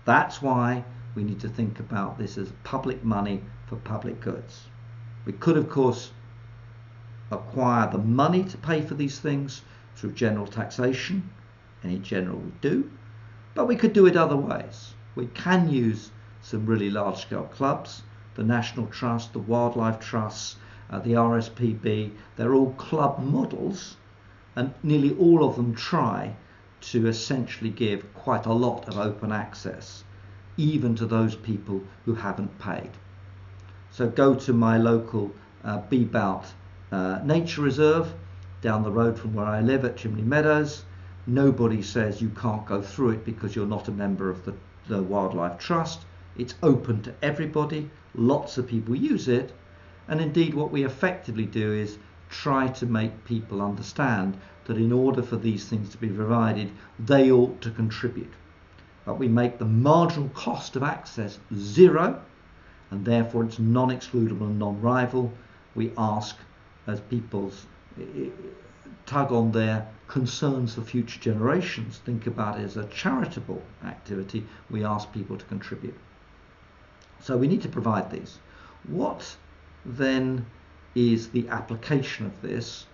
That's 0.06 0.42
why 0.42 0.84
we 1.14 1.24
need 1.24 1.40
to 1.42 1.50
think 1.50 1.80
about 1.80 2.18
this 2.18 2.38
as 2.38 2.52
public 2.64 3.04
money 3.04 3.44
for 3.68 3.76
public 3.76 4.20
goods. 4.22 4.68
We 5.26 5.34
could, 5.34 5.58
of 5.58 5.70
course, 5.70 6.12
acquire 7.30 7.90
the 7.92 7.98
money 7.98 8.44
to 8.44 8.58
pay 8.58 8.82
for 8.82 8.96
these 8.96 9.20
things 9.20 9.62
through 9.96 10.14
general 10.14 10.48
taxation, 10.48 11.30
and 11.84 11.94
in 11.94 12.04
general 12.04 12.40
we 12.40 12.52
do, 12.62 12.90
but 13.54 13.68
we 13.68 13.76
could 13.76 13.94
do 13.94 14.06
it 14.06 14.18
other 14.18 14.36
ways. 14.36 14.94
We 15.16 15.28
can 15.28 15.70
use 15.70 16.12
some 16.42 16.66
really 16.66 16.90
large 16.90 17.18
scale 17.22 17.44
clubs, 17.44 18.04
the 18.36 18.44
National 18.44 18.88
Trust, 18.88 19.34
the 19.34 19.40
Wildlife 19.40 20.00
Trusts, 20.00 20.56
uh, 20.90 21.00
the 21.00 21.14
RSPB, 21.14 22.12
they're 22.36 22.54
all 22.54 22.74
club 22.74 23.20
models, 23.20 23.98
and 24.56 24.74
nearly 24.82 25.16
all 25.18 25.44
of 25.44 25.56
them 25.56 25.76
try 25.76 26.36
to 26.82 27.08
essentially 27.08 27.70
give 27.70 28.14
quite 28.14 28.46
a 28.46 28.54
lot 28.54 28.88
of 28.88 28.98
open 28.98 29.32
access, 29.32 30.04
even 30.58 30.96
to 30.96 31.06
those 31.06 31.36
people 31.36 31.82
who 32.06 32.16
haven't 32.16 32.60
paid. 32.60 32.90
So 33.92 34.08
go 34.08 34.36
to 34.36 34.54
my 34.54 34.78
local 34.78 35.32
uh, 35.64 35.82
BBOWT 35.90 36.46
uh, 36.92 37.20
Nature 37.24 37.62
Reserve 37.62 38.14
down 38.62 38.84
the 38.84 38.92
road 38.92 39.18
from 39.18 39.34
where 39.34 39.46
I 39.46 39.62
live 39.62 39.86
at 39.86 39.98
Chimney 39.98 40.24
Meadows. 40.24 40.84
Nobody 41.28 41.82
says 41.82 42.22
you 42.22 42.30
can't 42.30 42.66
go 42.66 42.82
through 42.82 43.12
it 43.12 43.26
because 43.26 43.56
you're 43.56 43.66
not 43.66 43.88
a 43.88 43.92
member 43.92 44.30
of 44.30 44.44
the, 44.46 44.54
the 44.88 45.02
Wildlife 45.02 45.58
Trust. 45.58 46.02
It's 46.38 46.56
open 46.64 47.02
to 47.04 47.14
everybody. 47.22 47.90
lots 48.16 48.58
of 48.58 48.68
people 48.68 48.96
use 48.96 49.28
it. 49.28 49.54
And 50.08 50.20
indeed, 50.20 50.54
what 50.54 50.72
we 50.72 50.84
effectively 50.84 51.46
do 51.46 51.72
is 51.74 51.98
try 52.30 52.68
to 52.68 52.86
make 52.86 53.26
people 53.26 53.62
understand 53.62 54.38
that 54.72 54.80
in 54.80 54.94
order 54.94 55.22
for 55.22 55.36
these 55.36 55.66
things 55.66 55.90
to 55.90 55.98
be 55.98 56.08
provided, 56.08 56.72
they 56.98 57.30
ought 57.30 57.60
to 57.60 57.70
contribute. 57.70 58.32
But 59.04 59.20
we 59.20 59.28
make 59.28 59.58
the 59.58 59.66
marginal 59.66 60.30
cost 60.30 60.78
of 60.78 60.84
access 60.84 61.40
zero, 61.54 62.22
and 62.90 63.04
therefore 63.04 63.44
it's 63.44 63.60
non-excludable 63.60 64.48
and 64.48 64.60
non-rival. 64.60 65.34
We 65.76 65.92
ask 65.98 66.38
as 66.88 67.02
people's 67.02 67.66
tug 69.06 69.34
on 69.34 69.52
their 69.52 69.86
concerns 70.08 70.76
for 70.76 70.84
future 70.84 71.20
generations, 71.20 72.00
think 72.06 72.26
about 72.26 72.58
it 72.58 72.64
as 72.64 72.78
a 72.78 72.86
charitable 72.86 73.62
activity, 73.84 74.46
we 74.70 74.86
ask 74.86 75.12
people 75.12 75.38
to 75.38 75.46
contribute. 75.46 75.98
So 77.20 77.36
we 77.36 77.48
need 77.50 77.62
to 77.64 77.70
provide 77.70 78.10
these. 78.10 78.40
What 78.88 79.36
then 79.86 80.46
is 80.96 81.30
the 81.30 81.50
application 81.50 82.26
of 82.26 82.42
this, 82.42 82.86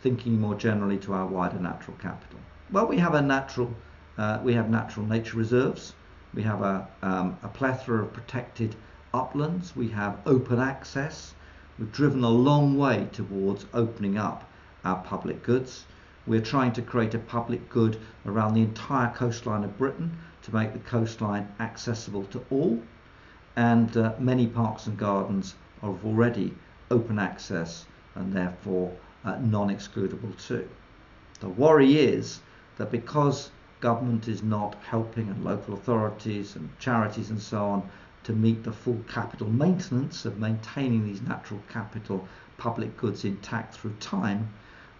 thinking 0.00 0.40
more 0.40 0.54
generally 0.54 0.98
to 0.98 1.12
our 1.12 1.26
wider 1.26 1.58
natural 1.58 1.96
capital? 1.98 2.38
Well, 2.70 2.86
we 2.86 2.98
have 2.98 3.14
a 3.14 3.22
natural, 3.22 3.74
uh, 4.16 4.40
we 4.42 4.54
have 4.54 4.70
natural 4.70 5.06
nature 5.06 5.36
reserves. 5.36 5.94
We 6.34 6.42
have 6.42 6.62
a, 6.62 6.86
um, 7.02 7.38
a 7.42 7.48
plethora 7.48 8.02
of 8.02 8.12
protected 8.12 8.76
uplands. 9.14 9.74
We 9.74 9.88
have 9.88 10.18
open 10.26 10.58
access. 10.58 11.34
We've 11.78 11.90
driven 11.90 12.22
a 12.22 12.28
long 12.28 12.76
way 12.76 13.08
towards 13.12 13.66
opening 13.72 14.18
up 14.18 14.48
our 14.84 14.96
public 14.96 15.42
goods. 15.42 15.86
We're 16.26 16.42
trying 16.42 16.72
to 16.72 16.82
create 16.82 17.14
a 17.14 17.18
public 17.18 17.70
good 17.70 17.98
around 18.26 18.54
the 18.54 18.62
entire 18.62 19.12
coastline 19.14 19.64
of 19.64 19.78
Britain 19.78 20.18
to 20.42 20.54
make 20.54 20.74
the 20.74 20.78
coastline 20.80 21.48
accessible 21.58 22.24
to 22.24 22.44
all. 22.50 22.82
And 23.56 23.96
uh, 23.96 24.12
many 24.18 24.46
parks 24.46 24.86
and 24.86 24.98
gardens 24.98 25.54
are 25.82 25.94
already 26.04 26.54
open 26.90 27.18
access 27.18 27.86
and 28.14 28.32
therefore 28.32 28.92
non-excludable 29.24 30.46
too. 30.46 30.68
The 31.40 31.48
worry 31.48 31.98
is 31.98 32.40
that 32.76 32.90
because 32.90 33.50
government 33.80 34.28
is 34.28 34.42
not 34.42 34.76
helping 34.88 35.28
and 35.28 35.44
local 35.44 35.74
authorities 35.74 36.56
and 36.56 36.68
charities 36.78 37.30
and 37.30 37.40
so 37.40 37.64
on 37.64 37.90
to 38.24 38.32
meet 38.32 38.64
the 38.64 38.72
full 38.72 39.00
capital 39.08 39.48
maintenance 39.48 40.24
of 40.24 40.38
maintaining 40.38 41.04
these 41.04 41.22
natural 41.22 41.60
capital 41.68 42.26
public 42.56 42.96
goods 42.96 43.24
intact 43.24 43.74
through 43.74 43.94
time, 44.00 44.48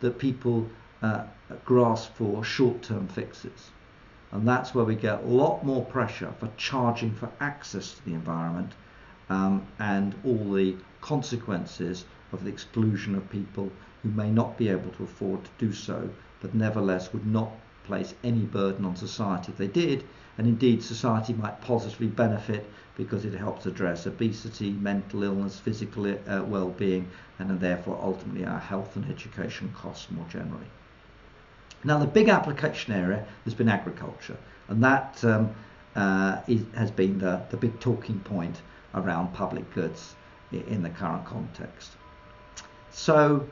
that 0.01 0.19
people 0.19 0.69
uh, 1.03 1.25
grasp 1.65 2.15
for 2.15 2.45
short-term 2.45 3.09
fixes. 3.09 3.71
And 4.31 4.47
that's 4.47 4.75
where 4.75 4.85
we 4.85 4.95
get 4.95 5.23
a 5.23 5.27
lot 5.27 5.65
more 5.65 5.85
pressure 5.85 6.33
for 6.39 6.49
charging 6.57 7.15
for 7.15 7.31
access 7.41 7.95
to 7.95 8.05
the 8.05 8.15
environment 8.15 8.73
um, 9.29 9.67
and 9.79 10.15
all 10.25 10.53
the 10.53 10.77
consequences 11.01 12.05
of 12.33 12.45
the 12.45 12.51
exclusion 12.51 13.15
of 13.15 13.31
people 13.31 13.71
who 14.03 14.11
may 14.11 14.31
not 14.31 14.57
be 14.57 14.69
able 14.69 14.91
to 14.93 15.05
afford 15.05 15.45
to 15.45 15.51
do 15.59 15.73
so, 15.73 16.09
but 16.41 16.55
nevertheless 16.55 17.13
would 17.13 17.27
not 17.27 17.51
place 17.85 18.15
any 18.23 18.43
burden 18.43 18.85
on 18.85 18.95
society 18.95 19.51
if 19.51 19.59
they 19.59 19.67
did. 19.67 20.05
And 20.37 20.47
indeed, 20.47 20.83
society 20.83 21.33
might 21.33 21.61
positively 21.61 22.07
benefit 22.07 22.71
because 22.97 23.25
it 23.25 23.35
helps 23.35 23.67
address 23.67 24.07
obesity, 24.07 24.71
mental 24.71 25.23
illness, 25.23 25.59
physical 25.59 26.07
uh, 26.07 26.43
well-being, 26.45 27.09
and 27.39 27.61
therefore 27.61 27.99
ultimately 28.03 28.45
our 28.45 28.59
health 28.59 28.97
and 28.97 29.11
education 29.11 29.73
costs 29.75 30.11
more 30.11 30.27
generally. 30.29 30.67
Now, 31.85 31.99
the 31.99 32.07
big 32.07 32.29
application 32.29 32.93
area 32.93 33.25
has 33.45 33.55
been 33.55 33.69
agriculture, 33.69 34.37
and 34.69 34.83
that 34.83 35.25
um, 35.25 35.55
uh, 35.95 36.41
is, 36.47 36.65
has 36.75 36.91
been 36.91 37.19
the, 37.19 37.43
the 37.51 37.57
big 37.57 37.79
talking 37.81 38.21
point 38.21 38.61
around 38.95 39.33
public 39.33 39.73
goods 39.75 40.15
in 40.53 40.83
the 40.83 40.91
current 40.91 41.25
context. 41.25 41.93
So, 42.99 43.47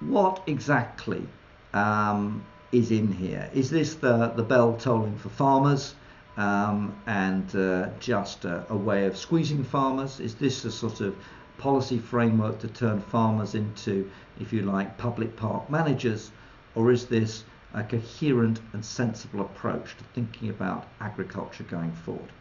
what 0.00 0.42
exactly 0.46 1.28
um, 1.74 2.42
is 2.72 2.90
in 2.90 3.12
here? 3.12 3.50
Is 3.52 3.68
this 3.68 3.96
the, 3.96 4.28
the 4.28 4.42
bell 4.42 4.74
tolling 4.74 5.18
for 5.18 5.28
farmers 5.28 5.94
um, 6.38 6.96
and 7.06 7.54
uh, 7.54 7.90
just 8.00 8.46
a, 8.46 8.64
a, 8.70 8.76
way 8.76 9.04
of 9.04 9.18
squeezing 9.18 9.64
farmers? 9.64 10.18
Is 10.18 10.34
this 10.34 10.64
a 10.64 10.70
sort 10.70 11.02
of 11.02 11.14
policy 11.58 11.98
framework 11.98 12.58
to 12.60 12.68
turn 12.68 13.02
farmers 13.02 13.54
into, 13.54 14.10
if 14.40 14.50
you 14.50 14.62
like, 14.62 14.96
public 14.96 15.36
park 15.36 15.68
managers? 15.68 16.30
Or 16.74 16.90
is 16.90 17.04
this 17.04 17.44
a 17.74 17.84
coherent 17.84 18.60
and 18.72 18.82
sensible 18.82 19.42
approach 19.42 19.94
to 19.98 20.04
thinking 20.14 20.48
about 20.48 20.88
agriculture 21.02 21.64
going 21.64 21.92
forward? 21.92 22.32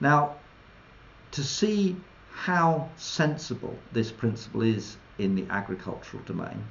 Now, 0.00 0.36
to 1.32 1.44
see 1.44 1.94
how 2.44 2.88
sensible 2.96 3.76
this 3.92 4.12
principle 4.12 4.62
is 4.62 4.96
in 5.18 5.34
the 5.34 5.44
agricultural 5.50 6.22
domain, 6.22 6.64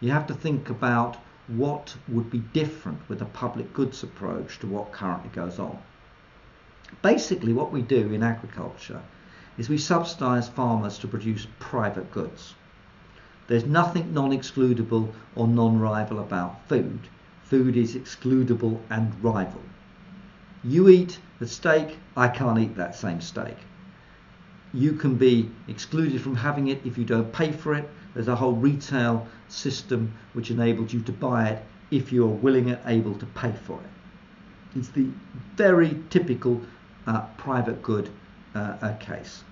you 0.00 0.12
have 0.12 0.28
to 0.28 0.32
think 0.32 0.70
about 0.70 1.16
what 1.48 1.96
would 2.06 2.30
be 2.30 2.38
different 2.38 3.00
with 3.08 3.20
a 3.20 3.26
public 3.26 3.74
goods 3.74 4.04
approach 4.04 4.60
to 4.60 4.66
what 4.66 4.92
currently 4.92 5.28
goes 5.30 5.58
on. 5.58 5.76
Basically, 7.02 7.52
what 7.52 7.72
we 7.72 7.82
do 7.82 8.12
in 8.12 8.22
agriculture 8.22 9.02
is 9.58 9.68
we 9.68 9.76
subsidise 9.76 10.48
farmers 10.48 10.98
to 10.98 11.08
produce 11.08 11.48
private 11.58 12.12
goods. 12.12 12.54
There's 13.48 13.66
nothing 13.66 14.14
non-excludable 14.14 15.12
or 15.34 15.48
non-rival 15.48 16.20
about 16.20 16.68
food. 16.68 17.00
Food 17.42 17.76
is 17.76 17.96
excludable 17.96 18.80
and 18.88 19.12
rival. 19.22 19.62
You 20.62 20.88
eat 20.88 21.18
the 21.40 21.48
steak, 21.48 21.98
I 22.16 22.28
can't 22.28 22.60
eat 22.60 22.76
that 22.76 22.94
same 22.94 23.20
steak. 23.20 23.56
You 24.74 24.94
can 24.94 25.16
be 25.16 25.50
excluded 25.68 26.20
from 26.20 26.36
having 26.36 26.68
it 26.68 26.80
if 26.84 26.96
you 26.96 27.04
don't 27.04 27.32
pay 27.32 27.52
for 27.52 27.74
it. 27.74 27.88
There's 28.14 28.28
a 28.28 28.36
whole 28.36 28.54
retail 28.54 29.26
system 29.48 30.14
which 30.32 30.50
enables 30.50 30.92
you 30.92 31.02
to 31.02 31.12
buy 31.12 31.48
it 31.48 31.64
if 31.90 32.12
you're 32.12 32.26
willing 32.26 32.70
and 32.70 32.78
able 32.86 33.14
to 33.18 33.26
pay 33.26 33.52
for 33.52 33.78
it. 33.80 34.78
It's 34.78 34.88
the 34.88 35.08
very 35.56 36.02
typical 36.08 36.62
uh, 37.06 37.22
private 37.36 37.82
good 37.82 38.08
uh, 38.54 38.76
uh, 38.80 38.96
case. 38.96 39.44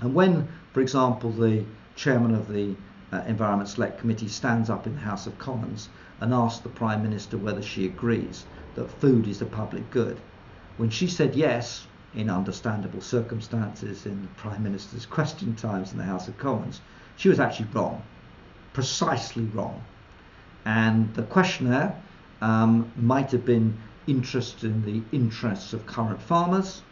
And 0.00 0.14
when, 0.14 0.48
for 0.72 0.80
example, 0.80 1.30
the 1.30 1.64
chairman 1.94 2.34
of 2.34 2.52
the 2.52 2.74
uh, 3.12 3.22
Environment 3.26 3.68
Select 3.68 4.00
Committee 4.00 4.28
stands 4.28 4.70
up 4.70 4.86
in 4.86 4.94
the 4.94 5.00
House 5.00 5.26
of 5.26 5.38
Commons 5.38 5.88
and 6.20 6.32
asks 6.34 6.60
the 6.60 6.68
Prime 6.68 7.02
Minister 7.02 7.36
whether 7.38 7.62
she 7.62 7.86
agrees 7.86 8.44
that 8.74 8.90
food 8.90 9.26
is 9.26 9.42
a 9.42 9.46
public 9.46 9.90
good, 9.90 10.18
when 10.76 10.90
she 10.90 11.06
said 11.06 11.34
yes, 11.34 11.86
in 12.14 12.28
understandable 12.28 13.00
circumstances 13.00 14.06
in 14.06 14.22
the 14.22 14.28
Prime 14.28 14.62
Minister's 14.62 15.06
question 15.06 15.54
times 15.54 15.92
in 15.92 15.98
the 15.98 16.04
House 16.04 16.28
of 16.28 16.36
Commons, 16.38 16.80
she 17.16 17.28
was 17.28 17.38
actually 17.38 17.68
wrong, 17.72 18.02
precisely 18.72 19.44
wrong. 19.44 19.82
And 20.64 21.14
the 21.14 21.22
questioner 21.22 21.94
um, 22.40 22.90
might 22.96 23.30
have 23.30 23.44
been 23.44 23.76
interested 24.06 24.64
in 24.64 24.84
the 24.84 25.02
interests 25.16 25.72
of 25.72 25.86
current 25.86 26.20
farmers 26.20 26.82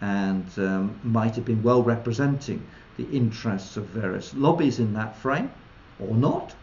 and 0.00 0.46
um, 0.58 0.98
might 1.02 1.34
have 1.34 1.44
been 1.44 1.62
well 1.62 1.82
representing 1.82 2.64
the 2.96 3.08
interests 3.10 3.76
of 3.76 3.86
various 3.86 4.32
lobbies 4.34 4.78
in 4.78 4.92
that 4.94 5.16
frame 5.16 5.50
or 5.98 6.14
not, 6.14 6.54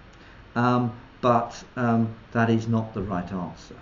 um, 0.55 0.93
but 1.21 1.63
um, 1.75 2.13
that 2.31 2.49
is 2.49 2.67
not 2.67 2.93
the 2.93 3.01
right 3.01 3.31
answer. 3.31 3.75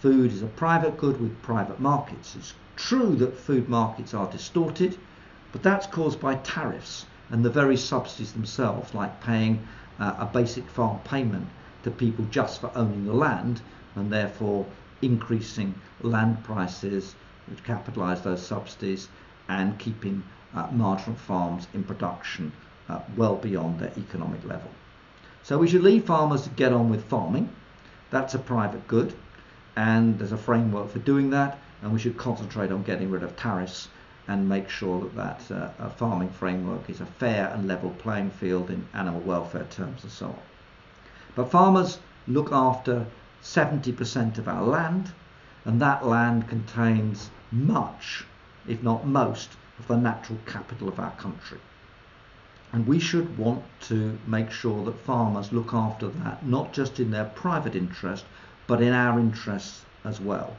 Food 0.00 0.32
is 0.32 0.42
a 0.42 0.46
private 0.46 0.98
good 0.98 1.20
with 1.20 1.40
private 1.42 1.80
markets. 1.80 2.34
It's 2.36 2.54
true 2.76 3.16
that 3.16 3.36
food 3.36 3.68
markets 3.68 4.14
are 4.14 4.30
distorted, 4.30 4.98
but 5.52 5.62
that's 5.62 5.86
caused 5.86 6.20
by 6.20 6.34
tariffs 6.36 7.06
and 7.30 7.44
the 7.44 7.50
very 7.50 7.76
subsidies 7.76 8.32
themselves, 8.32 8.94
like 8.94 9.22
paying 9.22 9.66
uh, 9.98 10.14
a 10.18 10.26
basic 10.26 10.68
farm 10.68 10.98
payment 11.04 11.46
to 11.82 11.90
people 11.90 12.24
just 12.30 12.60
for 12.60 12.70
owning 12.74 13.06
the 13.06 13.12
land 13.12 13.60
and 13.94 14.12
therefore 14.12 14.66
increasing 15.00 15.74
land 16.00 16.42
prices 16.44 17.14
which 17.46 17.64
capitalise 17.64 18.20
those 18.20 18.44
subsidies 18.44 19.08
and 19.48 19.78
keeping 19.78 20.22
uh, 20.54 20.68
marginal 20.70 21.16
farms 21.16 21.66
in 21.74 21.82
production 21.82 22.52
uh, 22.88 23.00
well 23.16 23.36
beyond 23.36 23.78
their 23.80 23.92
economic 23.96 24.44
level. 24.44 24.70
So 25.42 25.58
we 25.58 25.68
should 25.68 25.82
leave 25.82 26.04
farmers 26.04 26.42
to 26.42 26.50
get 26.50 26.72
on 26.72 26.88
with 26.88 27.04
farming. 27.04 27.48
That's 28.10 28.34
a 28.34 28.38
private 28.38 28.86
good 28.86 29.14
and 29.76 30.18
there's 30.18 30.32
a 30.32 30.38
framework 30.38 30.90
for 30.90 30.98
doing 30.98 31.30
that 31.30 31.58
and 31.82 31.92
we 31.92 31.98
should 31.98 32.16
concentrate 32.16 32.70
on 32.70 32.82
getting 32.84 33.10
rid 33.10 33.22
of 33.22 33.36
tariffs 33.36 33.88
and 34.28 34.48
make 34.48 34.68
sure 34.68 35.00
that 35.00 35.48
that 35.48 35.74
uh, 35.80 35.88
farming 35.90 36.30
framework 36.30 36.88
is 36.88 37.00
a 37.00 37.06
fair 37.06 37.48
and 37.52 37.66
level 37.66 37.90
playing 37.90 38.30
field 38.30 38.70
in 38.70 38.86
animal 38.94 39.20
welfare 39.20 39.66
terms 39.68 40.04
and 40.04 40.12
so 40.12 40.26
on. 40.26 40.38
But 41.34 41.50
farmers 41.50 41.98
look 42.28 42.52
after 42.52 43.06
70% 43.42 44.38
of 44.38 44.46
our 44.46 44.62
land 44.62 45.10
and 45.64 45.80
that 45.80 46.06
land 46.06 46.48
contains 46.48 47.30
much, 47.50 48.24
if 48.66 48.82
not 48.82 49.06
most, 49.06 49.50
of 49.78 49.88
the 49.88 49.96
natural 49.96 50.38
capital 50.46 50.88
of 50.88 51.00
our 51.00 51.12
country. 51.12 51.58
And 52.72 52.86
we 52.86 52.98
should 52.98 53.36
want 53.36 53.64
to 53.82 54.18
make 54.26 54.50
sure 54.50 54.84
that 54.84 55.00
farmers 55.00 55.52
look 55.52 55.74
after 55.74 56.08
that, 56.08 56.46
not 56.46 56.72
just 56.72 57.00
in 57.00 57.10
their 57.10 57.26
private 57.26 57.74
interest, 57.74 58.24
but 58.66 58.80
in 58.80 58.92
our 58.92 59.18
interests 59.18 59.84
as 60.04 60.20
well. 60.20 60.56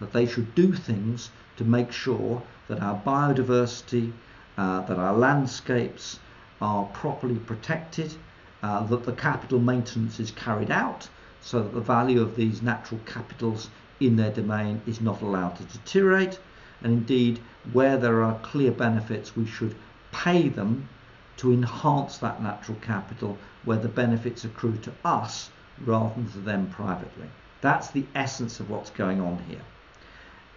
That 0.00 0.12
they 0.12 0.26
should 0.26 0.54
do 0.54 0.72
things 0.72 1.30
to 1.56 1.64
make 1.64 1.92
sure 1.92 2.42
that 2.68 2.80
our 2.80 3.00
biodiversity, 3.00 4.12
uh, 4.58 4.80
that 4.82 4.98
our 4.98 5.14
landscapes 5.14 6.18
are 6.60 6.84
properly 6.86 7.36
protected, 7.36 8.14
uh, 8.62 8.82
that 8.84 9.04
the 9.04 9.12
capital 9.12 9.60
maintenance 9.60 10.18
is 10.18 10.30
carried 10.30 10.70
out 10.70 11.08
so 11.40 11.62
that 11.62 11.74
the 11.74 11.80
value 11.80 12.22
of 12.22 12.36
these 12.36 12.62
natural 12.62 13.00
capitals 13.04 13.68
in 14.00 14.16
their 14.16 14.30
domain 14.30 14.80
is 14.86 15.00
not 15.00 15.20
allowed 15.20 15.56
to 15.56 15.62
deteriorate. 15.64 16.40
And 16.82 16.92
indeed, 16.92 17.40
where 17.72 17.96
there 17.96 18.22
are 18.22 18.38
clear 18.40 18.72
benefits, 18.72 19.36
we 19.36 19.46
should 19.46 19.74
pay 20.12 20.48
them 20.48 20.88
to 21.36 21.52
enhance 21.52 22.18
that 22.18 22.42
natural 22.42 22.78
capital 22.80 23.38
where 23.64 23.78
the 23.78 23.88
benefits 23.88 24.44
accrue 24.44 24.76
to 24.78 24.92
us 25.04 25.50
rather 25.84 26.14
than 26.14 26.30
to 26.32 26.38
them 26.38 26.70
privately. 26.70 27.28
That's 27.60 27.90
the 27.90 28.06
essence 28.14 28.60
of 28.60 28.70
what's 28.70 28.90
going 28.90 29.20
on 29.20 29.38
here. 29.48 29.62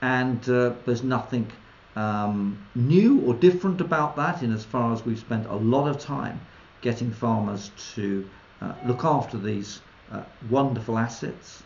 And 0.02 0.48
uh, 0.50 0.74
there's 0.86 1.04
nothing 1.04 1.52
um, 1.96 2.58
new 2.76 3.22
or 3.22 3.34
different 3.34 3.82
about 3.82 4.16
that 4.18 4.44
in 4.44 4.54
as 4.54 4.64
far 4.64 4.94
as 4.94 5.06
we've 5.06 5.18
spent 5.20 5.48
a 5.48 5.56
lot 5.56 5.88
of 5.88 6.00
time 6.00 6.40
getting 6.82 7.12
farmers 7.12 7.72
to 7.96 8.30
uh, 8.62 8.74
look 8.86 9.04
after 9.04 9.38
these 9.38 9.82
uh, 10.12 10.22
wonderful 10.50 10.98
assets, 10.98 11.64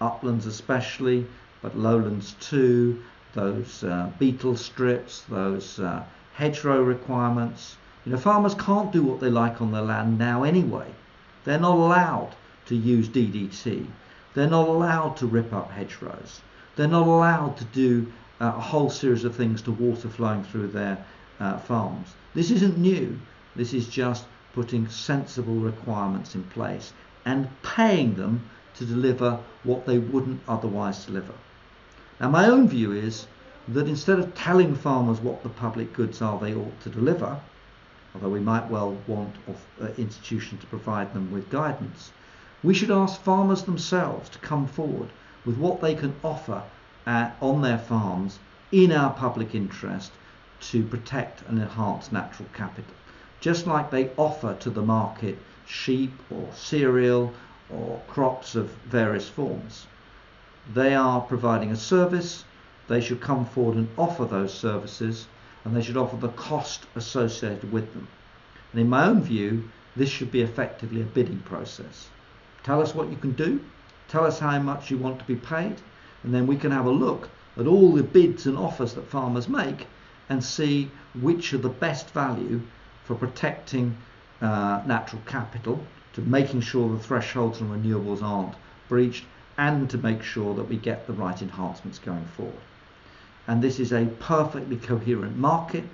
uplands 0.00 0.46
especially, 0.46 1.26
but 1.62 1.76
lowlands 1.76 2.34
too, 2.40 3.02
those 3.34 3.84
uh, 3.84 4.10
beetle 4.18 4.56
strips, 4.56 5.22
those 5.28 5.78
uh, 5.78 6.02
hedgerow 6.34 6.82
requirements. 6.82 7.76
You 8.04 8.12
know, 8.12 8.18
farmers 8.18 8.54
can't 8.54 8.92
do 8.92 9.02
what 9.02 9.20
they 9.20 9.28
like 9.30 9.60
on 9.60 9.72
their 9.72 9.82
land 9.82 10.18
now 10.18 10.42
anyway. 10.42 10.90
They're 11.44 11.60
not 11.60 11.76
allowed 11.76 12.34
to 12.66 12.74
use 12.74 13.08
DDT. 13.08 13.86
They're 14.34 14.48
not 14.48 14.68
allowed 14.68 15.16
to 15.18 15.26
rip 15.26 15.52
up 15.52 15.70
hedgerows. 15.70 16.40
They're 16.76 16.86
not 16.86 17.06
allowed 17.06 17.56
to 17.56 17.64
do 17.64 18.12
uh, 18.38 18.52
a 18.54 18.60
whole 18.60 18.90
series 18.90 19.24
of 19.24 19.34
things 19.34 19.62
to 19.62 19.72
water 19.72 20.10
flowing 20.10 20.44
through 20.44 20.68
their 20.68 21.04
uh, 21.40 21.58
farms. 21.58 22.08
This 22.34 22.50
isn't 22.50 22.76
new. 22.76 23.18
This 23.54 23.72
is 23.72 23.88
just 23.88 24.26
putting 24.52 24.86
sensible 24.88 25.54
requirements 25.54 26.34
in 26.34 26.44
place 26.44 26.92
and 27.24 27.48
paying 27.62 28.14
them 28.14 28.48
to 28.74 28.84
deliver 28.84 29.38
what 29.64 29.86
they 29.86 29.98
wouldn't 29.98 30.42
otherwise 30.46 31.06
deliver. 31.06 31.32
Now, 32.20 32.28
my 32.28 32.46
own 32.46 32.68
view 32.68 32.92
is 32.92 33.26
that 33.68 33.88
instead 33.88 34.18
of 34.18 34.34
telling 34.34 34.74
farmers 34.74 35.20
what 35.20 35.42
the 35.42 35.48
public 35.48 35.94
goods 35.94 36.20
are 36.20 36.38
they 36.38 36.54
ought 36.54 36.80
to 36.82 36.90
deliver, 36.90 37.40
although 38.14 38.28
we 38.28 38.40
might 38.40 38.70
well 38.70 38.98
want 39.06 39.34
uh, 39.80 39.86
institutions 39.96 40.60
to 40.60 40.66
provide 40.66 41.14
them 41.14 41.32
with 41.32 41.48
guidance, 41.48 42.12
we 42.62 42.74
should 42.74 42.90
ask 42.90 43.20
farmers 43.22 43.62
themselves 43.62 44.28
to 44.28 44.38
come 44.38 44.66
forward 44.66 45.08
with 45.46 45.56
what 45.56 45.80
they 45.80 45.94
can 45.94 46.14
offer 46.22 46.62
uh, 47.06 47.30
on 47.40 47.62
their 47.62 47.78
farms 47.78 48.38
in 48.72 48.92
our 48.92 49.12
public 49.14 49.54
interest 49.54 50.12
to 50.60 50.84
protect 50.84 51.42
and 51.48 51.58
enhance 51.58 52.10
natural 52.12 52.48
capital. 52.52 52.92
Just 53.40 53.66
like 53.66 53.90
they 53.90 54.10
offer 54.16 54.54
to 54.60 54.70
the 54.70 54.82
market 54.82 55.38
sheep 55.64 56.12
or 56.30 56.48
cereal 56.54 57.32
or 57.70 58.02
crops 58.08 58.54
of 58.54 58.70
various 58.86 59.28
forms. 59.28 59.86
They 60.74 60.94
are 60.94 61.20
providing 61.20 61.70
a 61.70 61.76
service, 61.76 62.44
they 62.88 63.00
should 63.00 63.20
come 63.20 63.44
forward 63.44 63.76
and 63.76 63.88
offer 63.96 64.24
those 64.24 64.54
services, 64.54 65.26
and 65.64 65.76
they 65.76 65.82
should 65.82 65.96
offer 65.96 66.16
the 66.16 66.28
cost 66.28 66.86
associated 66.94 67.72
with 67.72 67.92
them. 67.92 68.08
And 68.72 68.80
in 68.80 68.88
my 68.88 69.06
own 69.06 69.22
view, 69.22 69.68
this 69.94 70.08
should 70.08 70.30
be 70.30 70.42
effectively 70.42 71.00
a 71.00 71.04
bidding 71.04 71.40
process. 71.40 72.08
Tell 72.62 72.80
us 72.80 72.94
what 72.94 73.10
you 73.10 73.16
can 73.16 73.32
do, 73.32 73.60
tell 74.08 74.24
us 74.24 74.38
how 74.38 74.58
much 74.58 74.90
you 74.90 74.98
want 74.98 75.18
to 75.18 75.24
be 75.24 75.36
paid, 75.36 75.76
and 76.22 76.34
then 76.34 76.46
we 76.46 76.56
can 76.56 76.70
have 76.70 76.86
a 76.86 76.90
look 76.90 77.28
at 77.56 77.66
all 77.66 77.92
the 77.92 78.02
bids 78.02 78.46
and 78.46 78.56
offers 78.56 78.94
that 78.94 79.08
farmers 79.08 79.48
make 79.48 79.86
and 80.28 80.42
see 80.42 80.90
which 81.20 81.54
are 81.54 81.58
the 81.58 81.68
best 81.68 82.10
value 82.10 82.60
for 83.04 83.14
protecting 83.14 83.96
uh, 84.40 84.82
natural 84.86 85.22
capital, 85.26 85.80
to 86.12 86.20
making 86.22 86.60
sure 86.60 86.90
the 86.90 87.02
thresholds 87.02 87.60
and 87.60 87.70
renewables 87.70 88.22
aren't 88.22 88.54
breached, 88.88 89.24
and 89.58 89.88
to 89.88 89.98
make 89.98 90.22
sure 90.22 90.54
that 90.54 90.68
we 90.68 90.76
get 90.76 91.06
the 91.06 91.12
right 91.12 91.40
enhancements 91.40 91.98
going 91.98 92.26
forward. 92.36 92.54
And 93.46 93.62
this 93.62 93.78
is 93.78 93.92
a 93.92 94.06
perfectly 94.20 94.76
coherent 94.76 95.36
market 95.36 95.84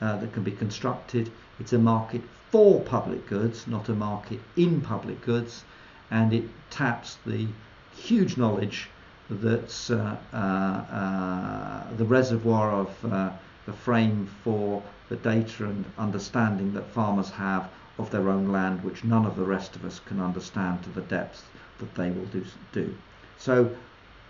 uh, 0.00 0.16
that 0.18 0.32
can 0.32 0.42
be 0.42 0.50
constructed. 0.50 1.30
It's 1.60 1.72
a 1.72 1.78
market 1.78 2.22
for 2.50 2.80
public 2.80 3.26
goods, 3.26 3.66
not 3.66 3.88
a 3.88 3.94
market 3.94 4.40
in 4.56 4.80
public 4.80 5.24
goods, 5.24 5.64
and 6.10 6.32
it 6.32 6.44
taps 6.70 7.18
the 7.26 7.46
huge 7.94 8.36
knowledge 8.36 8.88
that's 9.28 9.90
uh, 9.90 10.16
uh, 10.32 10.36
uh 10.36 11.96
the 11.96 12.04
reservoir 12.04 12.70
of 12.70 13.04
uh, 13.04 13.30
the 13.66 13.72
frame 13.72 14.28
for 14.44 14.82
the 15.08 15.16
data 15.16 15.64
and 15.64 15.84
understanding 15.98 16.72
that 16.72 16.86
farmers 16.90 17.30
have 17.30 17.68
of 17.98 18.10
their 18.10 18.28
own 18.28 18.52
land, 18.52 18.84
which 18.84 19.04
none 19.04 19.24
of 19.24 19.36
the 19.36 19.44
rest 19.44 19.74
of 19.74 19.84
us 19.84 20.00
can 20.00 20.20
understand 20.20 20.82
to 20.82 20.90
the 20.90 21.00
depth 21.02 21.48
that 21.78 21.94
they 21.94 22.10
will 22.10 22.26
do. 22.26 22.44
do. 22.72 22.94
So 23.38 23.74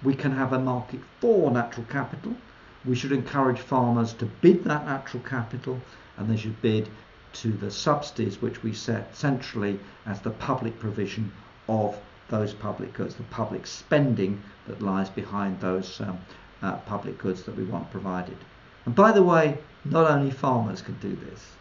we 0.03 0.15
can 0.15 0.33
have 0.33 0.53
a 0.53 0.59
market 0.59 1.01
for 1.21 1.51
natural 1.51 1.87
capital. 1.87 2.37
We 2.85 2.95
should 2.95 3.12
encourage 3.12 3.59
farmers 3.59 4.12
to 4.15 4.27
bid 4.27 4.65
that 4.65 4.87
natural 4.87 5.23
capital 5.23 5.81
and 6.17 6.31
they 6.31 6.37
should 6.37 6.61
bid 6.62 6.89
to 7.35 7.53
the 7.53 7.71
subsidies 7.71 8.41
which 8.41 8.62
we 8.62 8.73
set 8.73 9.17
centrally 9.17 9.79
as 10.07 10.21
the 10.21 10.31
public 10.31 10.79
provision 10.79 11.33
of 11.68 11.98
those 12.29 12.55
public 12.55 12.92
goods, 12.92 13.14
the 13.14 13.22
public 13.24 13.66
spending 13.66 14.42
that 14.66 14.83
lies 14.83 15.09
behind 15.09 15.61
those 15.61 16.00
um, 16.00 16.18
uh, 16.62 16.76
public 16.79 17.18
goods 17.18 17.44
that 17.44 17.57
we 17.57 17.64
want 17.64 17.90
provided. 17.90 18.37
And 18.85 18.94
by 18.94 19.12
the 19.12 19.22
way, 19.22 19.59
not 19.85 20.11
only 20.11 20.31
farmers 20.31 20.83
can 20.83 20.98
do 21.00 21.14
this. 21.14 21.57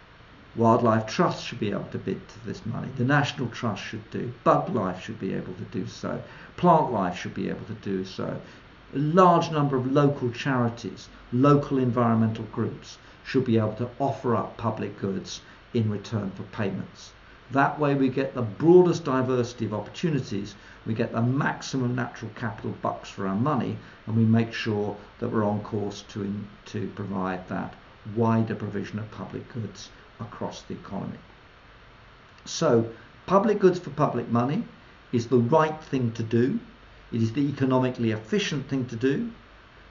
Wildlife 0.56 1.06
Trust 1.06 1.44
should 1.44 1.60
be 1.60 1.72
able 1.72 1.90
to 1.92 1.98
bid 1.98 2.28
to 2.30 2.46
this 2.46 2.66
money. 2.66 2.88
The 2.96 3.04
National 3.04 3.50
Trust 3.50 3.84
should 3.84 4.10
do. 4.10 4.34
Buglife 4.46 5.02
should 5.02 5.20
be 5.20 5.34
able 5.34 5.54
to 5.54 5.64
do 5.64 5.86
so. 5.86 6.22
Plantlife 6.56 7.16
should 7.16 7.34
be 7.34 7.50
able 7.50 7.66
to 7.66 7.74
do 7.74 8.06
so. 8.06 8.40
A 8.94 8.98
large 8.98 9.52
number 9.52 9.76
of 9.76 9.92
local 9.92 10.32
charities, 10.32 11.10
local 11.34 11.78
environmental 11.78 12.46
groups 12.46 12.98
should 13.26 13.44
be 13.44 13.58
able 13.58 13.74
to 13.74 13.90
offer 14.00 14.36
up 14.36 14.56
public 14.56 14.98
goods 14.98 15.42
in 15.74 15.90
return 15.90 16.32
for 16.32 16.44
payments. 16.44 17.12
That 17.52 17.80
way 17.80 17.94
we 17.94 18.10
get 18.10 18.34
the 18.34 18.42
broadest 18.42 19.06
diversity 19.06 19.66
of 19.66 19.74
opportunities, 19.74 20.56
we 20.86 20.94
get 20.94 21.12
the 21.12 21.22
maximum 21.22 21.96
natural 21.96 22.32
capital 22.36 22.76
bucks 22.82 23.10
for 23.10 23.28
our 23.28 23.36
money, 23.36 23.78
and 24.08 24.16
we 24.16 24.24
make 24.26 24.54
sure 24.54 24.98
that 25.20 25.30
we're 25.30 25.44
on 25.44 25.62
course 25.62 26.04
to, 26.10 26.24
in, 26.24 26.48
to 26.66 26.88
provide 26.96 27.48
that 27.50 27.74
wider 28.16 28.56
provision 28.56 29.00
of 29.00 29.10
public 29.12 29.52
goods 29.54 29.90
across 30.20 30.62
the 30.64 30.74
economy. 30.74 31.18
So, 32.46 32.92
public 33.26 33.60
goods 33.60 33.80
for 33.80 33.90
public 33.92 34.30
money 34.30 34.64
is 35.12 35.28
the 35.28 35.38
right 35.38 35.82
thing 35.84 36.12
to 36.14 36.24
do. 36.24 36.60
It 37.12 37.22
is 37.22 37.34
the 37.34 37.48
economically 37.48 38.12
efficient 38.12 38.68
thing 38.68 38.86
to 38.88 38.96
do. 38.96 39.32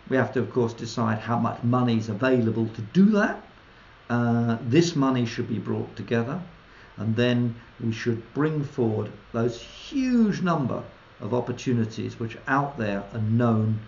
We 0.09 0.17
have 0.17 0.33
to, 0.35 0.41
of 0.41 0.53
course, 0.53 0.73
decide 0.73 1.19
how 1.19 1.39
much 1.39 1.63
money 1.63 1.97
is 1.97 2.09
available 2.09 2.69
to 2.69 2.81
do 2.81 3.07
that. 3.11 3.43
Uh, 4.11 4.59
this 4.61 4.95
money 4.95 5.25
should 5.25 5.49
be 5.49 5.59
brought 5.59 5.97
together, 5.97 6.43
and 6.97 7.17
then 7.17 7.55
we 7.81 7.93
should 7.93 8.35
bring 8.35 8.63
forward 8.63 9.11
those 9.33 9.61
huge 9.61 10.43
number 10.43 10.83
of 11.21 11.35
opportunities 11.35 12.19
which 12.21 12.37
are 12.37 12.43
out 12.47 12.79
there 12.79 13.05
and 13.13 13.37
known 13.39 13.81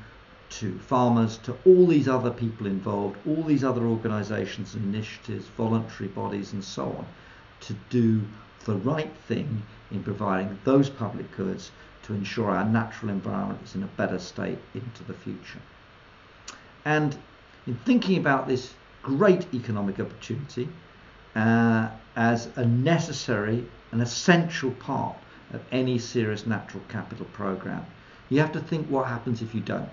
to 0.48 0.78
farmers, 0.78 1.38
to 1.38 1.56
all 1.64 1.86
these 1.86 2.08
other 2.08 2.30
people 2.30 2.66
involved, 2.66 3.16
all 3.26 3.42
these 3.42 3.64
other 3.64 3.84
organisations 3.84 4.74
and 4.74 4.94
initiatives, 4.94 5.46
voluntary 5.56 6.08
bodies, 6.08 6.52
and 6.52 6.62
so 6.62 6.84
on, 6.84 7.06
to 7.60 7.74
do 7.90 8.22
the 8.64 8.76
right 8.76 9.12
thing 9.28 9.62
in 9.90 10.02
providing 10.02 10.58
those 10.64 10.88
public 10.88 11.34
goods 11.36 11.70
to 12.02 12.14
ensure 12.14 12.50
our 12.50 12.64
natural 12.64 13.10
environment 13.10 13.60
is 13.64 13.74
in 13.74 13.82
a 13.82 13.86
better 13.98 14.18
state 14.18 14.58
into 14.74 15.02
the 15.04 15.14
future. 15.14 15.60
And 16.84 17.16
in 17.66 17.74
thinking 17.84 18.18
about 18.18 18.46
this 18.46 18.72
great 19.02 19.52
economic 19.52 19.98
opportunity 19.98 20.68
uh, 21.36 21.90
as 22.16 22.48
a 22.56 22.64
necessary 22.64 23.64
and 23.92 24.00
essential 24.00 24.70
part 24.72 25.16
of 25.52 25.60
any 25.70 25.98
serious 25.98 26.46
natural 26.46 26.82
capital 26.88 27.26
program, 27.26 27.84
you 28.30 28.40
have 28.40 28.52
to 28.52 28.60
think 28.60 28.88
what 28.88 29.06
happens 29.06 29.42
if 29.42 29.54
you 29.54 29.60
don't. 29.60 29.88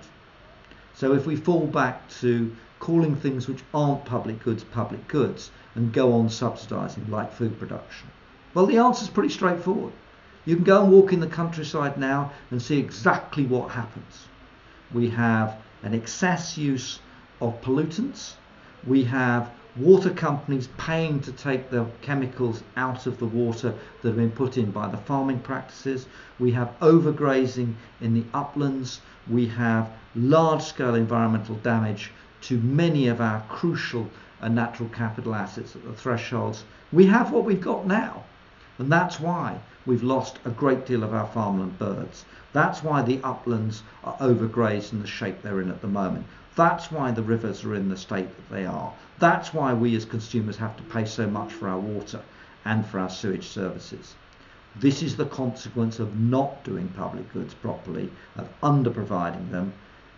So 0.96 1.14
if 1.14 1.26
we 1.26 1.36
fall 1.36 1.68
back 1.68 2.10
to 2.22 2.56
calling 2.80 3.16
things 3.16 3.48
which 3.48 3.64
aren't 3.74 4.06
public 4.06 4.44
goods 4.44 4.64
public 4.64 5.08
goods 5.08 5.52
and 5.76 5.94
go 5.94 6.14
on 6.14 6.28
subsidising 6.28 7.10
like 7.10 7.32
food 7.34 7.60
production, 7.60 8.10
well, 8.54 8.66
the 8.66 8.78
answer 8.78 9.04
is 9.04 9.10
pretty 9.10 9.34
straightforward. 9.34 9.94
You 10.46 10.56
can 10.56 10.64
go 10.64 10.84
and 10.84 10.92
walk 10.92 11.12
in 11.14 11.20
the 11.20 11.28
countryside 11.28 11.98
now 11.98 12.32
and 12.52 12.62
see 12.62 12.80
exactly 12.80 13.46
what 13.46 13.72
happens. 13.72 14.28
We 14.94 15.10
have 15.10 15.58
an 15.82 15.94
excess 15.94 16.58
use 16.58 17.00
of 17.42 17.62
pollutants. 17.62 18.34
We 18.86 19.04
have 19.06 19.52
water 19.76 20.10
companies 20.10 20.68
paying 20.78 21.20
to 21.22 21.32
take 21.32 21.70
the 21.70 21.86
chemicals 22.02 22.64
out 22.78 23.08
of 23.08 23.18
the 23.20 23.26
water 23.26 23.74
that 24.02 24.10
have 24.10 24.18
been 24.18 24.32
put 24.32 24.58
in 24.58 24.72
by 24.72 24.88
the 24.88 24.98
farming 24.98 25.40
practices. 25.40 26.06
We 26.40 26.52
have 26.52 26.74
overgrazing 26.80 27.74
in 28.02 28.14
the 28.14 28.26
uplands. 28.34 29.02
We 29.30 29.48
have 29.48 29.90
large 30.16 30.62
scale 30.62 30.96
environmental 30.96 31.56
damage 31.56 32.12
to 32.42 32.60
many 32.60 33.08
of 33.08 33.22
our 33.22 33.42
crucial 33.50 34.10
and 34.42 34.54
natural 34.54 34.90
capital 34.90 35.34
assets 35.34 35.76
at 35.76 35.84
the 35.86 35.94
thresholds, 35.94 36.66
we 36.92 37.06
have 37.06 37.32
what 37.32 37.46
we've 37.46 37.62
got 37.62 37.88
now. 37.88 38.24
And 38.78 38.92
that's 38.92 39.20
why 39.20 39.60
we've 39.86 40.04
lost 40.04 40.40
a 40.44 40.50
great 40.50 40.86
deal 40.86 41.04
of 41.04 41.14
our 41.14 41.28
farmland 41.28 41.80
birds. 41.80 42.26
That's 42.52 42.84
why 42.84 43.02
the 43.02 43.22
uplands 43.24 43.84
are 44.04 44.18
overgrazed 44.18 44.92
in 44.92 45.02
the 45.02 45.08
shape 45.08 45.42
they're 45.42 45.62
in 45.62 45.70
at 45.70 45.82
the 45.82 45.88
moment. 45.88 46.26
That's 46.56 46.92
why 46.92 47.12
the 47.12 47.24
rivers 47.24 47.64
are 47.64 47.76
in 47.76 47.90
the 47.90 47.98
state 47.98 48.30
that 48.36 48.50
they 48.56 48.66
are. 48.66 48.94
That's 49.20 49.54
why 49.54 49.74
we 49.74 49.96
as 49.96 50.06
consumers 50.06 50.58
have 50.58 50.78
to 50.78 50.84
pay 50.84 51.06
so 51.06 51.28
much 51.28 51.52
for 51.52 51.68
our 51.68 51.80
water 51.80 52.22
and 52.66 52.86
for 52.86 53.00
our 53.00 53.10
sewage 53.10 53.48
services. 53.48 54.16
This 54.76 55.02
is 55.02 55.16
the 55.16 55.26
consequence 55.26 56.00
of 56.00 56.18
not 56.18 56.64
doing 56.64 56.90
public 56.90 57.32
goods 57.34 57.54
properly, 57.54 58.12
of 58.36 58.50
under 58.62 58.90
providing 58.90 59.52
them. 59.52 59.74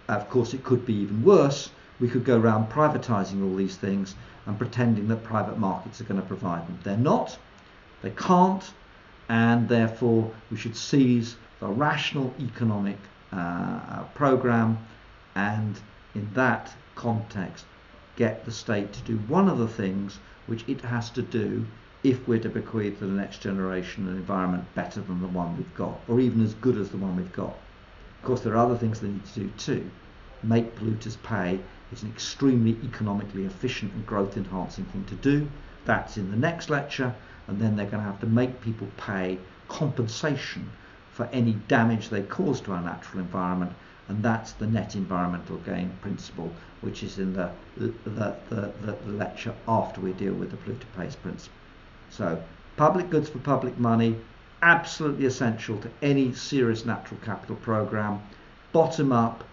Of 0.08 0.30
course, 0.30 0.54
it 0.54 0.64
could 0.64 0.86
be 0.86 0.94
even 0.94 1.24
worse 1.24 1.70
we 2.00 2.10
could 2.10 2.26
go 2.26 2.40
around 2.40 2.70
privatizing 2.70 3.44
all 3.44 3.56
these 3.56 3.78
things 3.78 4.16
and 4.46 4.58
pretending 4.58 5.08
that 5.08 5.24
private 5.24 5.58
markets 5.58 6.02
are 6.02 6.04
going 6.04 6.20
to 6.20 6.28
provide 6.28 6.68
them. 6.68 6.80
They're 6.84 6.98
not, 6.98 7.38
they 8.02 8.12
can't, 8.12 8.64
and 9.30 9.68
therefore 9.70 10.32
we 10.52 10.58
should 10.58 10.76
seize 10.76 11.36
the 11.60 11.68
rational 11.68 12.34
economic 12.40 12.98
uh, 13.32 14.04
program 14.14 14.78
and 15.36 15.80
in 16.16 16.28
that 16.34 16.74
context 16.96 17.66
get 18.16 18.46
the 18.46 18.52
state 18.52 18.92
to 18.94 19.02
do 19.02 19.18
one 19.28 19.48
of 19.50 19.58
the 19.58 19.68
things 19.68 20.18
which 20.48 20.64
it 20.68 20.82
has 20.82 21.10
to 21.10 21.22
do 21.22 21.66
if 22.04 22.28
we're 22.28 22.40
to 22.40 22.50
bequeath 22.50 23.00
to 23.00 23.06
the 23.08 23.12
next 23.12 23.42
generation 23.42 24.08
an 24.08 24.16
environment 24.16 24.64
better 24.76 25.02
than 25.02 25.22
the 25.22 25.28
one 25.28 25.58
we've 25.58 25.76
got, 25.76 26.00
or 26.08 26.20
even 26.20 26.42
as 26.44 26.54
good 26.54 26.78
as 26.78 26.90
the 26.90 26.98
one 26.98 27.16
we've 27.16 27.34
got. 27.34 27.56
Of 28.20 28.24
course, 28.24 28.42
there 28.42 28.54
are 28.54 28.66
other 28.66 28.78
things 28.78 29.00
they 29.00 29.08
need 29.08 29.26
to 29.26 29.40
do 29.40 29.50
too. 29.58 29.90
Make 30.44 30.76
polluters 30.78 31.18
pay 31.24 31.60
is 31.92 32.04
an 32.04 32.10
extremely 32.10 32.78
economically 32.84 33.46
efficient 33.46 33.92
and 33.94 34.06
growth 34.06 34.38
enhancing 34.38 34.86
thing 34.86 35.04
to 35.06 35.16
do. 35.16 35.48
That's 35.86 36.18
in 36.18 36.30
the 36.30 36.38
next 36.38 36.70
lecture, 36.70 37.14
and 37.48 37.60
then 37.60 37.76
they're 37.76 37.86
going 37.86 38.04
to 38.04 38.12
have 38.12 38.20
to 38.22 38.28
make 38.28 38.62
people 38.62 38.88
pay 38.98 39.40
compensation 39.68 40.70
for 41.12 41.26
any 41.32 41.54
damage 41.68 42.10
they 42.10 42.22
cause 42.22 42.62
to 42.62 42.74
our 42.74 42.82
natural 42.82 43.22
environment, 43.22 43.72
and 44.08 44.22
that's 44.22 44.52
the 44.54 44.68
net 44.68 44.96
environmental 44.96 45.58
gain 45.58 45.92
principle, 46.02 46.52
which 46.82 47.02
is 47.02 47.18
in 47.18 47.34
the, 47.34 47.50
the, 47.76 47.92
the, 48.06 48.72
the, 48.82 49.12
lecture 49.12 49.54
after 49.68 50.00
we 50.00 50.14
deal 50.14 50.34
with 50.34 50.52
the 50.52 50.58
polluter 50.58 50.86
pays 50.96 51.16
principle. 51.16 51.58
So, 52.12 52.42
public 52.78 53.10
goods 53.10 53.30
for 53.30 53.40
public 53.40 53.80
money, 53.80 54.16
absolutely 54.62 55.26
essential 55.26 55.80
to 55.80 55.90
any 56.04 56.34
serious 56.34 56.86
natural 56.86 57.20
capital 57.22 57.56
program, 57.56 58.22
bottom 58.72 59.12
up, 59.12 59.44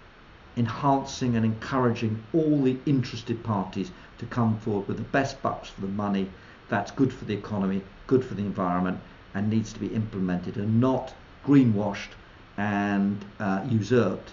enhancing 0.56 1.34
and 1.34 1.46
encouraging 1.46 2.22
all 2.34 2.62
the 2.62 2.76
interested 2.84 3.42
parties 3.42 3.90
to 4.18 4.26
come 4.26 4.58
forward 4.58 4.86
with 4.86 4.98
the 4.98 5.02
best 5.04 5.40
bucks 5.40 5.70
for 5.70 5.80
the 5.80 5.86
money. 5.86 6.28
That's 6.68 6.90
good 6.90 7.12
for 7.12 7.24
the 7.24 7.34
economy, 7.34 7.82
good 8.06 8.22
for 8.22 8.34
the 8.34 8.42
environment, 8.42 9.00
and 9.34 9.48
needs 9.48 9.72
to 9.72 9.80
be 9.80 9.88
implemented 9.88 10.58
and 10.58 10.78
not 10.78 11.14
greenwashed 11.46 12.10
and 12.58 13.24
uh, 13.40 13.64
usurped 13.66 14.32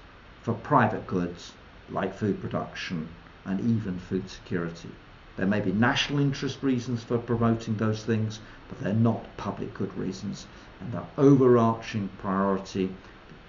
for 0.50 0.56
private 0.56 1.06
goods 1.06 1.52
like 1.92 2.12
food 2.12 2.42
production 2.42 3.08
and 3.46 3.60
even 3.60 4.00
food 4.00 4.28
security. 4.28 4.90
There 5.38 5.46
may 5.46 5.60
be 5.60 5.72
national 5.72 6.22
interest 6.22 6.64
reasons 6.64 7.04
for 7.04 7.20
promoting 7.20 7.78
those 7.78 8.04
things, 8.04 8.40
but 8.68 8.80
they're 8.80 8.94
not 8.94 9.38
public 9.38 9.76
good 9.76 9.96
reasons. 9.96 10.48
And 10.82 10.92
the 10.92 11.04
overarching 11.20 12.10
priority, 12.18 12.88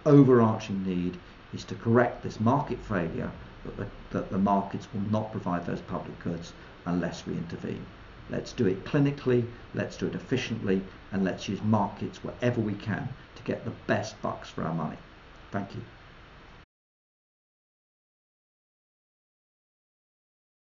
the 0.05 0.11
overarching 0.11 0.85
need 0.85 1.17
is 1.55 1.65
to 1.65 1.75
correct 1.75 2.23
this 2.23 2.39
market 2.39 2.81
failure 2.85 3.31
that 3.65 3.79
the, 3.79 3.87
that 4.11 4.31
the 4.31 4.37
markets 4.37 4.87
will 4.93 5.11
not 5.11 5.33
provide 5.33 5.65
those 5.65 5.81
public 5.81 6.23
goods 6.23 6.53
unless 6.85 7.27
we 7.27 7.33
intervene. 7.33 7.87
Let's 8.29 8.53
do 8.53 8.67
it 8.67 8.85
clinically, 8.85 9.47
let's 9.73 9.97
do 9.97 10.09
it 10.09 10.15
efficiently, 10.15 10.83
and 11.13 11.25
let's 11.25 11.49
use 11.49 11.63
markets 11.63 12.23
wherever 12.23 12.61
we 12.61 12.75
can 12.75 13.09
to 13.37 13.43
get 13.45 13.65
the 13.65 13.73
best 13.87 14.21
bucks 14.21 14.51
for 14.51 14.65
our 14.65 14.75
money. 14.75 14.99
Thank 15.51 15.75
you. 15.75 15.81